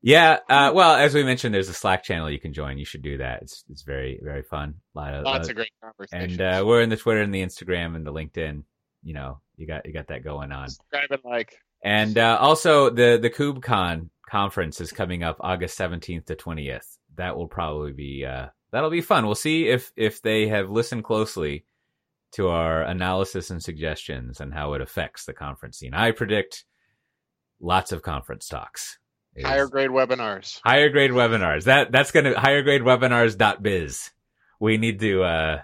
[0.00, 0.38] Yeah.
[0.48, 2.78] Uh, well, as we mentioned, there's a Slack channel you can join.
[2.78, 3.42] You should do that.
[3.42, 4.76] It's it's very very fun.
[4.94, 6.38] A lot of, Lots uh, of great conversations.
[6.38, 8.62] And uh, we're in the Twitter and the Instagram and the LinkedIn.
[9.02, 10.70] You know, you got you got that going on.
[10.70, 11.58] Subscribe and like.
[11.82, 16.96] And uh, also the the KubeCon conference is coming up August 17th to 20th.
[17.16, 19.26] That will probably be uh, that'll be fun.
[19.26, 21.66] We'll see if if they have listened closely
[22.36, 25.94] to our analysis and suggestions and how it affects the conference scene.
[25.94, 26.64] I predict
[27.60, 28.98] lots of conference talks.
[29.42, 30.60] Higher grade webinars.
[30.64, 31.64] Higher grade webinars.
[31.64, 34.10] That that's gonna higher grade webinars.biz.
[34.60, 35.62] We need to uh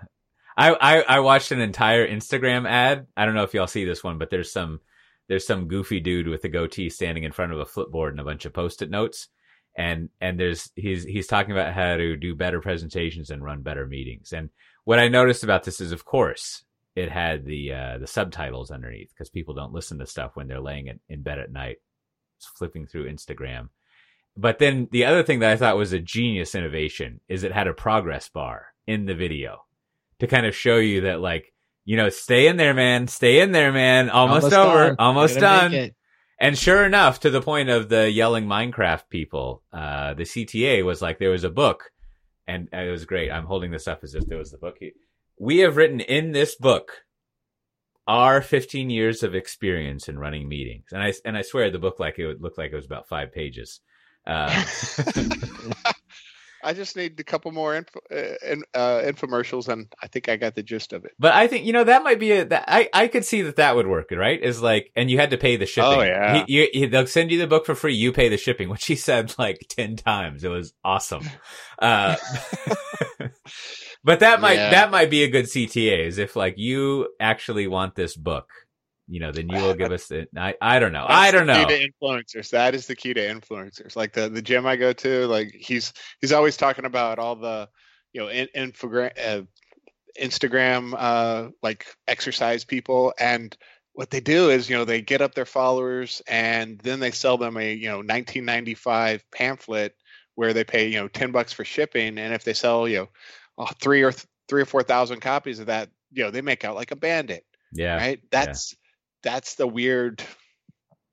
[0.57, 3.07] I, I I watched an entire Instagram ad.
[3.17, 4.81] I don't know if y'all see this one, but there's some
[5.29, 8.25] there's some goofy dude with a goatee standing in front of a flipboard and a
[8.25, 9.29] bunch of post-it notes.
[9.77, 13.87] And and there's he's he's talking about how to do better presentations and run better
[13.87, 14.33] meetings.
[14.35, 14.51] And
[14.85, 16.65] what I noticed about this is of course
[16.95, 20.61] it had the uh the subtitles underneath because people don't listen to stuff when they're
[20.61, 21.79] laying in, in bed at night
[22.57, 23.69] flipping through Instagram.
[24.37, 27.69] But then the other thing that I thought was a genius innovation is it had
[27.69, 29.65] a progress bar in the video
[30.21, 31.53] to kind of show you that like,
[31.85, 33.09] you know, stay in there, man.
[33.09, 34.09] Stay in there, man.
[34.09, 34.87] Almost, almost over.
[34.89, 34.97] Done.
[34.99, 35.91] Almost done.
[36.39, 41.01] And sure enough, to the point of the yelling Minecraft people, uh, the CTA was
[41.03, 41.93] like, there was a book
[42.47, 43.31] and it was great.
[43.31, 44.79] I'm holding this up as if there was the book.
[45.39, 47.05] We have written in this book
[48.07, 50.87] our 15 years of experience in running meetings.
[50.93, 53.09] And I, and I swear the book like it would look like it was about
[53.09, 53.81] five pages.
[54.27, 54.51] Uh,
[56.63, 60.55] I just need a couple more info, uh, uh, infomercials, and I think I got
[60.55, 61.13] the gist of it.
[61.19, 63.57] But I think you know that might be a that I I could see that
[63.57, 64.41] that would work, right?
[64.41, 65.91] Is like, and you had to pay the shipping.
[65.91, 67.95] Oh yeah, he, you, they'll send you the book for free.
[67.95, 70.45] You pay the shipping, which he said like ten times.
[70.45, 71.29] It was awesome.
[71.79, 72.15] Uh,
[74.05, 74.71] but that might yeah.
[74.71, 76.07] that might be a good CTA.
[76.07, 78.49] Is if like you actually want this book
[79.13, 80.31] you know, then you will give us it.
[80.35, 81.05] I, I don't know.
[81.07, 81.67] That's I don't know.
[81.67, 82.49] To influencers.
[82.49, 83.95] That is the key to influencers.
[83.95, 85.93] Like the, the gym I go to, like he's,
[86.23, 87.69] he's always talking about all the,
[88.15, 89.43] you know, in, infogram, uh,
[90.19, 93.13] Instagram, uh, like exercise people.
[93.21, 93.55] And
[93.93, 97.37] what they do is, you know, they get up their followers and then they sell
[97.37, 99.95] them a, you know, 1995 pamphlet
[100.37, 102.17] where they pay, you know, 10 bucks for shipping.
[102.17, 103.09] And if they sell, you
[103.59, 106.77] know, three or th- three or 4,000 copies of that, you know, they make out
[106.77, 107.45] like a bandit.
[107.75, 107.97] Yeah.
[107.97, 108.19] Right.
[108.31, 108.75] That's,
[109.23, 110.23] that's the weird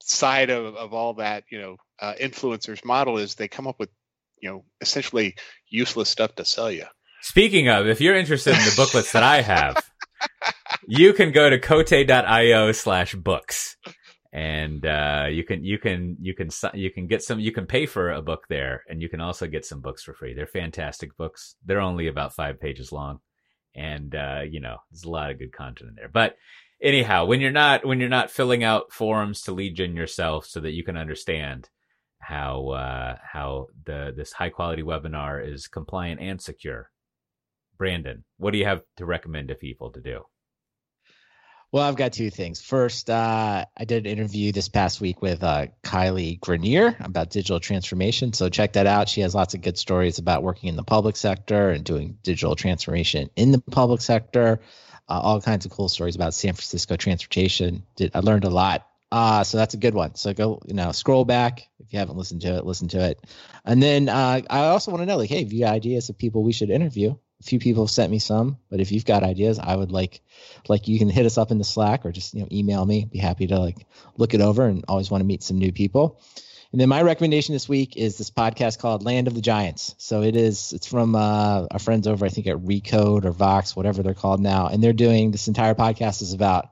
[0.01, 3.89] side of, of all that you know uh, influencers model is they come up with
[4.41, 5.36] you know essentially
[5.70, 6.86] useless stuff to sell you
[7.22, 9.78] speaking of if you're interested in the booklets that i have
[10.88, 13.78] you can go to cote.io slash books
[14.32, 17.88] and uh, you can you can you can you can get some you can pay
[17.88, 20.36] for a book there and you can also get some books for free.
[20.36, 21.55] They're fantastic books.
[21.66, 23.22] They're only about five pages long
[23.76, 26.10] and uh, you know there's a lot of good content in there.
[26.10, 26.36] But
[26.82, 30.71] anyhow, when you're not when you're not filling out forums to gen yourself so that
[30.71, 31.69] you can understand
[32.19, 36.89] how uh, how the this high quality webinar is compliant and secure.
[37.77, 40.23] Brandon, what do you have to recommend to people to do?
[41.71, 42.59] Well, I've got two things.
[42.59, 47.59] First, uh, I did an interview this past week with uh, Kylie Grenier about digital
[47.59, 48.34] transformation.
[48.34, 49.07] So check that out.
[49.07, 52.55] She has lots of good stories about working in the public sector and doing digital
[52.55, 54.61] transformation in the public sector
[55.10, 57.84] uh, all kinds of cool stories about San Francisco transportation.
[57.95, 58.86] Did, I learned a lot.
[59.12, 60.14] Uh, so that's a good one.
[60.16, 63.26] So go, you know, scroll back if you haven't listened to it, listen to it.
[63.66, 66.18] And then uh, I also want to know, like, hey, if you got ideas of
[66.18, 69.24] people we should interview, a few people have sent me some, but if you've got
[69.24, 70.22] ideas, I would like,
[70.68, 73.05] like, you can hit us up in the Slack or just you know email me.
[73.05, 73.88] Be happy to like
[74.18, 76.22] look it over and always want to meet some new people.
[76.72, 79.95] And then my recommendation this week is this podcast called Land of the Giants.
[79.97, 83.76] So it is it's from uh, our friends over I think at Recode or Vox,
[83.76, 86.70] whatever they're called now, and they're doing this entire podcast is about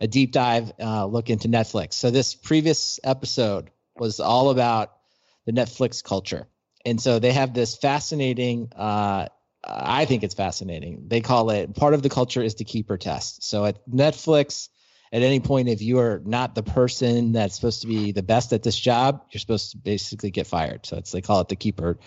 [0.00, 1.94] a deep dive uh, look into Netflix.
[1.94, 4.92] So this previous episode was all about
[5.46, 6.46] the Netflix culture,
[6.84, 8.70] and so they have this fascinating.
[8.76, 9.28] Uh,
[9.64, 11.04] I think it's fascinating.
[11.08, 13.42] They call it part of the culture is the keeper test.
[13.42, 14.68] So at Netflix
[15.12, 18.52] at any point if you are not the person that's supposed to be the best
[18.52, 20.84] at this job you're supposed to basically get fired.
[20.86, 21.98] So it's they call it the keeper.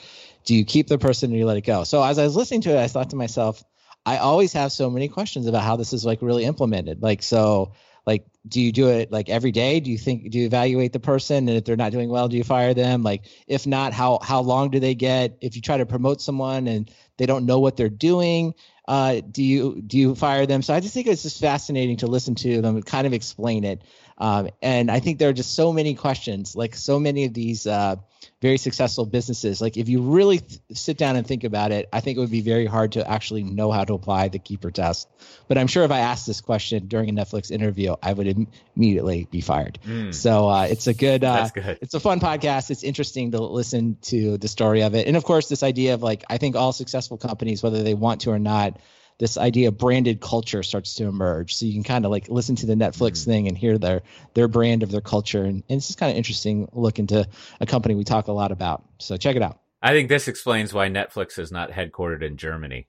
[0.46, 1.84] Do you keep the person or you let it go?
[1.84, 3.64] So as i was listening to it i thought to myself
[4.06, 7.02] i always have so many questions about how this is like really implemented.
[7.02, 7.74] Like so
[8.06, 9.80] like do you do it like every day?
[9.80, 11.48] Do you think do you evaluate the person?
[11.48, 13.04] And if they're not doing well do you fire them?
[13.04, 15.38] Like if not how how long do they get?
[15.42, 18.56] If you try to promote someone and they don't know what they're doing
[18.88, 20.62] uh, do you do you fire them?
[20.62, 23.84] So I just think it's just fascinating to listen to them kind of explain it.
[24.18, 27.68] Um, and I think there are just so many questions, like so many of these
[27.68, 27.96] uh,
[28.42, 29.62] very successful businesses.
[29.62, 32.32] Like if you really th- sit down and think about it, I think it would
[32.32, 35.08] be very hard to actually know how to apply the keeper test.
[35.48, 38.48] But I'm sure if I asked this question during a Netflix interview, I would Im-
[38.76, 39.80] immediately be fired.
[39.86, 41.24] Mm, So uh, it's a good.
[41.24, 41.78] Uh, good.
[41.82, 42.72] it's a fun podcast.
[42.72, 45.08] It's interesting to listen to the story of it.
[45.08, 48.22] And of course, this idea of like, I think all successful companies, whether they want
[48.22, 48.80] to or not,
[49.22, 51.54] this idea of branded culture starts to emerge.
[51.54, 53.26] So you can kind of like listen to the Netflix Mhm.
[53.26, 54.02] thing and hear their
[54.34, 55.44] their brand of their culture.
[55.44, 57.28] And, and it's just kind of interesting look into
[57.60, 58.84] a company we talk a lot about.
[58.98, 59.60] So check it out.
[59.82, 62.88] I think this explains why Netflix is not headquartered in Germany.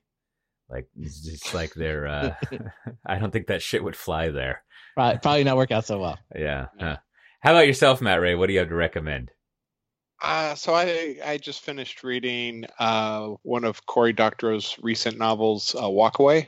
[0.69, 2.07] Like it's just like they're.
[2.07, 2.33] Uh,
[3.05, 4.63] I don't think that shit would fly there.
[4.95, 6.17] Probably, probably not work out so well.
[6.35, 6.65] Yeah.
[6.79, 8.33] How about yourself, Matt Ray?
[8.35, 9.29] What do you have to recommend?
[10.23, 15.81] Uh, so I I just finished reading uh, one of Cory Doctorow's recent novels, uh,
[15.81, 16.47] Walkaway.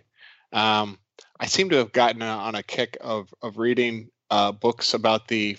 [0.54, 0.98] Um,
[1.38, 5.58] I seem to have gotten on a kick of of reading uh, books about the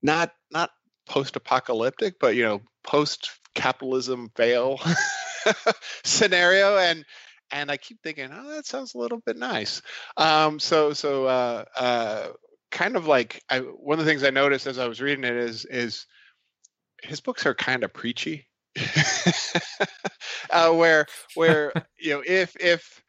[0.00, 0.70] not not
[1.08, 4.78] post apocalyptic, but you know post capitalism fail
[6.04, 7.04] scenario, and
[7.50, 9.82] and I keep thinking, oh, that sounds a little bit nice.
[10.16, 12.28] Um, so so uh, uh,
[12.70, 15.34] kind of like I, one of the things I noticed as I was reading it
[15.34, 16.06] is is
[17.02, 18.46] his books are kind of preachy.
[20.50, 23.02] Uh, where where you know if if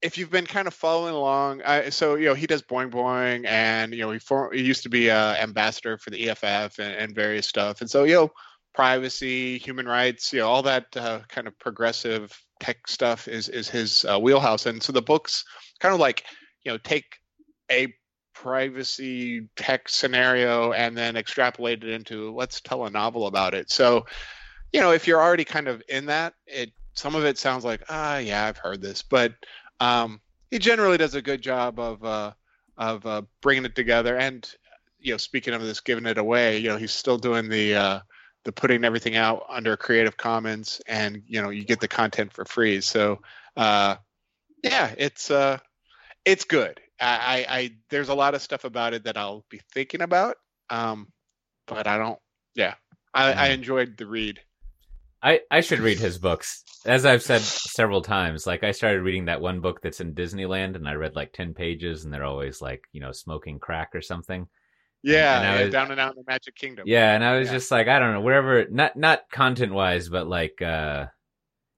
[0.00, 3.46] if you've been kind of following along I, so you know he does boing boing
[3.46, 6.94] and you know he, for, he used to be a ambassador for the eff and,
[6.94, 7.80] and various stuff.
[7.80, 8.30] And so you know
[8.74, 13.68] privacy human rights you know all that uh, kind of progressive tech stuff is is
[13.68, 14.66] his uh, wheelhouse.
[14.66, 15.44] And so the books
[15.80, 16.24] kind of like
[16.64, 17.04] you know take
[17.70, 17.92] a
[18.34, 23.70] privacy tech scenario and then extrapolated into let's tell a novel about it.
[23.70, 24.06] So,
[24.72, 27.82] you know, if you're already kind of in that, it some of it sounds like
[27.88, 29.32] ah yeah I've heard this, but
[29.80, 30.20] um,
[30.50, 32.32] he generally does a good job of uh,
[32.76, 34.16] of uh, bringing it together.
[34.16, 34.48] And
[34.98, 38.00] you know, speaking of this, giving it away, you know, he's still doing the uh,
[38.44, 42.44] the putting everything out under Creative Commons, and you know, you get the content for
[42.44, 42.80] free.
[42.80, 43.20] So,
[43.56, 43.96] uh,
[44.62, 45.58] yeah, it's uh,
[46.24, 46.80] it's good.
[47.00, 50.36] I, I, there's a lot of stuff about it that I'll be thinking about,
[50.70, 51.08] um,
[51.66, 52.18] but I don't.
[52.54, 52.74] Yeah,
[53.12, 54.40] I, I enjoyed the read.
[55.22, 56.62] I, I should read his books.
[56.84, 60.76] As I've said several times, like I started reading that one book that's in Disneyland
[60.76, 64.02] and I read like 10 pages and they're always like, you know, smoking crack or
[64.02, 64.46] something.
[65.02, 66.84] Yeah, And yeah, was- down and out in the Magic Kingdom.
[66.86, 67.54] Yeah, and I was Yeah.
[67.54, 71.06] just like, I don't know, wherever not not content wise, but like uh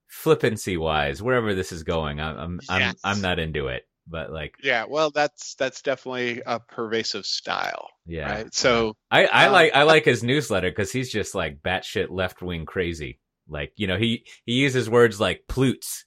[0.09, 3.87] flippancy wise, wherever this is going, I'm I'm I'm, I'm not into it.
[4.09, 8.29] But like, Yeah, well, that's that's definitely a pervasive style, yeah.
[8.29, 8.53] right?
[8.55, 12.43] So I, I Um, like I like his newsletter because he's just like batshit left
[12.43, 13.21] wing crazy.
[13.49, 16.05] Like you know he he uses words like plutes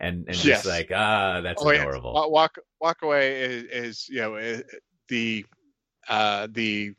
[0.00, 0.62] and and Yes.
[0.62, 2.12] just like ah that's Oh, adorable.
[2.12, 4.62] Wa- walk walk away is, is you know i-
[5.08, 5.44] the
[6.08, 6.94] uh, the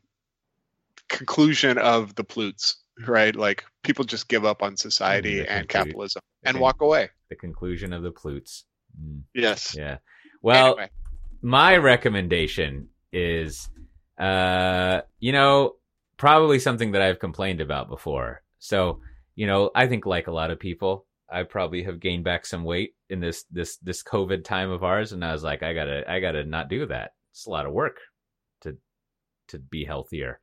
[1.08, 2.78] conclusion of the plutes,
[3.08, 3.36] right?
[3.36, 7.10] Like people just give up on society Mm, the and capitalism and walk away.
[7.30, 8.66] the conclusion of the plutes.
[9.02, 9.80] Mm, Yes.
[9.80, 9.98] yeah.
[10.42, 10.90] Well, Anyway.
[11.42, 13.70] my recommendation is
[14.20, 15.76] uh you know
[16.18, 18.44] probably something that I've complained about before.
[18.60, 19.00] So,
[19.36, 22.64] you know, I think like a lot of people, I probably have gained back some
[22.66, 25.86] weight in this this this COVID time of ours and I was like I got
[25.86, 27.14] to I got to not do that.
[27.32, 27.98] It's a lot of work
[28.62, 28.78] to
[29.50, 30.40] to be healthier.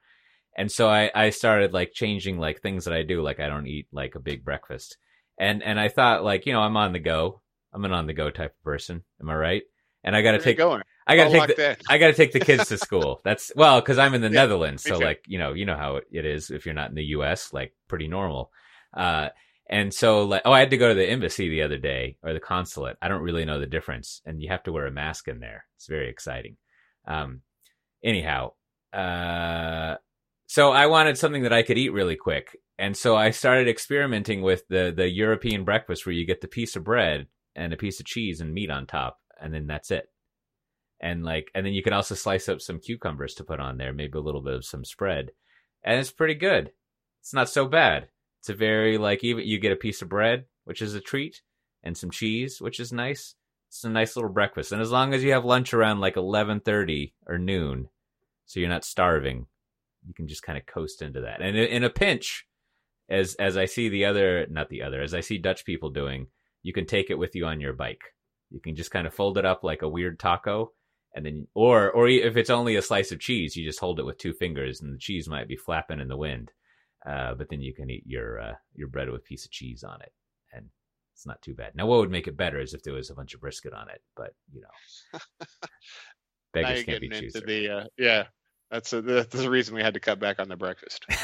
[0.57, 3.67] And so I I started like changing like things that I do like I don't
[3.67, 4.97] eat like a big breakfast.
[5.39, 7.43] And and I thought like, you know, I'm on the go.
[7.75, 9.03] I'm an on the go type of person.
[9.21, 9.63] Am I right?
[10.07, 10.83] And I got to take going.
[11.07, 11.77] I got to take the, in.
[11.89, 13.21] I got to take the kids to school.
[13.25, 15.05] That's well, because I'm in the Yeah, Netherlands, so too.
[15.05, 17.53] like you know, you know how it is if you're not in the U.S.
[17.53, 18.51] Like pretty normal.
[18.97, 19.31] Uh,
[19.69, 22.33] and so like, oh, I had to go to the embassy the other day or
[22.33, 22.97] the consulate.
[23.03, 25.65] I don't really know the difference, and you have to wear a mask in there.
[25.77, 26.57] It's very exciting.
[27.05, 27.43] Um,
[28.05, 28.53] anyhow,
[28.93, 29.97] uh,
[30.47, 34.43] so I wanted something that I could eat really quick, and so I started experimenting
[34.43, 37.27] with the the European breakfast where you get the piece of bread
[37.57, 40.11] and a piece of cheese and meat on top, and then that's it.
[41.01, 43.93] And like and then you can also slice up some cucumbers to put on there
[43.93, 45.31] maybe a little bit of some spread.
[45.85, 46.73] And it's pretty good.
[47.21, 48.09] It's not so bad.
[48.41, 51.43] It's a very like even you get a piece of bread which is a treat
[51.83, 53.35] and some cheese which is nice.
[53.69, 54.73] It's a nice little breakfast.
[54.73, 57.89] And as long as you have lunch around like 11:30 or noon
[58.47, 59.47] so you're not starving
[60.07, 61.43] you can just kind of coast into that.
[61.43, 62.47] And in a pinch
[63.11, 66.29] as as I see the other not the other as I see Dutch people doing
[66.63, 68.16] you can take it with you on your bike
[68.51, 70.73] you can just kind of fold it up like a weird taco
[71.17, 74.05] and then or or if it's only a slice of cheese, you just hold it
[74.05, 76.53] with two fingers, and the cheese might be flapping in the wind.
[77.09, 79.83] Uh, but then you can eat your uh, your bread with a piece of cheese
[79.83, 80.13] on it,
[80.53, 80.67] and
[81.15, 81.75] it's not too bad.
[81.75, 83.89] Now, what would make it better is if there was a bunch of brisket on
[83.89, 85.47] it, but you know, now
[86.53, 87.43] beggars can't be choosers.
[87.47, 88.25] the uh, yeah
[88.71, 91.05] That's a, that's the reason we had to cut back on the breakfast.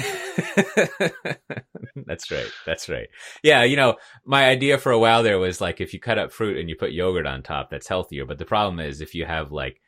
[2.07, 2.51] that's right.
[2.67, 3.09] That's right.
[3.43, 6.33] Yeah, you know, my idea for a while there was like if you cut up
[6.33, 8.25] fruit and you put yogurt on top, that's healthier.
[8.27, 9.81] But the problem is if you have like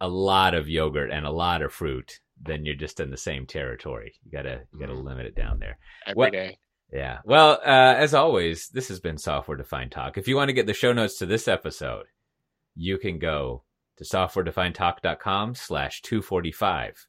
[0.00, 3.46] a lot of yogurt and a lot of fruit, then you're just in the same
[3.46, 4.14] territory.
[4.24, 5.78] You gotta you gotta limit it down there.
[6.06, 6.58] Every What- day.
[6.92, 7.18] Yeah.
[7.24, 10.16] Well, uh, as always, this has been Software Defined Talk.
[10.16, 12.06] If you want to get the show notes to this episode,
[12.76, 13.64] you can go
[13.98, 17.06] to softwaredefinedtalk.com slash 245.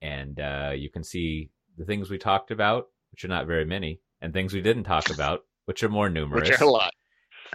[0.00, 4.00] And uh, you can see the things we talked about, which are not very many,
[4.20, 6.48] and things we didn't talk about, which are more numerous.
[6.50, 6.92] Which are a lot.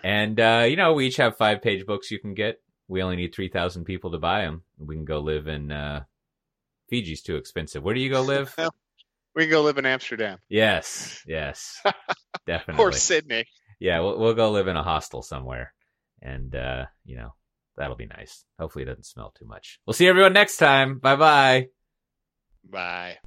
[0.03, 2.61] And, uh, you know, we each have five page books you can get.
[2.88, 4.64] We only need 3,000 people to buy them.
[4.78, 6.03] We can go live in uh,
[6.89, 7.84] Fiji's too expensive.
[7.84, 8.55] Where do you go live?
[9.36, 11.24] We can go live in Amsterdam yes.
[11.26, 11.82] Yes.
[12.45, 12.84] Definitely.
[12.84, 13.45] or Sydney.
[13.80, 15.74] yeah, we'll, we'll go live in a hostel somewhere,
[16.22, 17.34] and uh, you know
[17.78, 18.46] that'll be nice.
[18.60, 19.80] Hopefully, it doesn't smell too much.
[19.86, 21.00] We'll see everyone next time.
[21.00, 21.68] Bye bye.
[22.70, 23.18] Bye.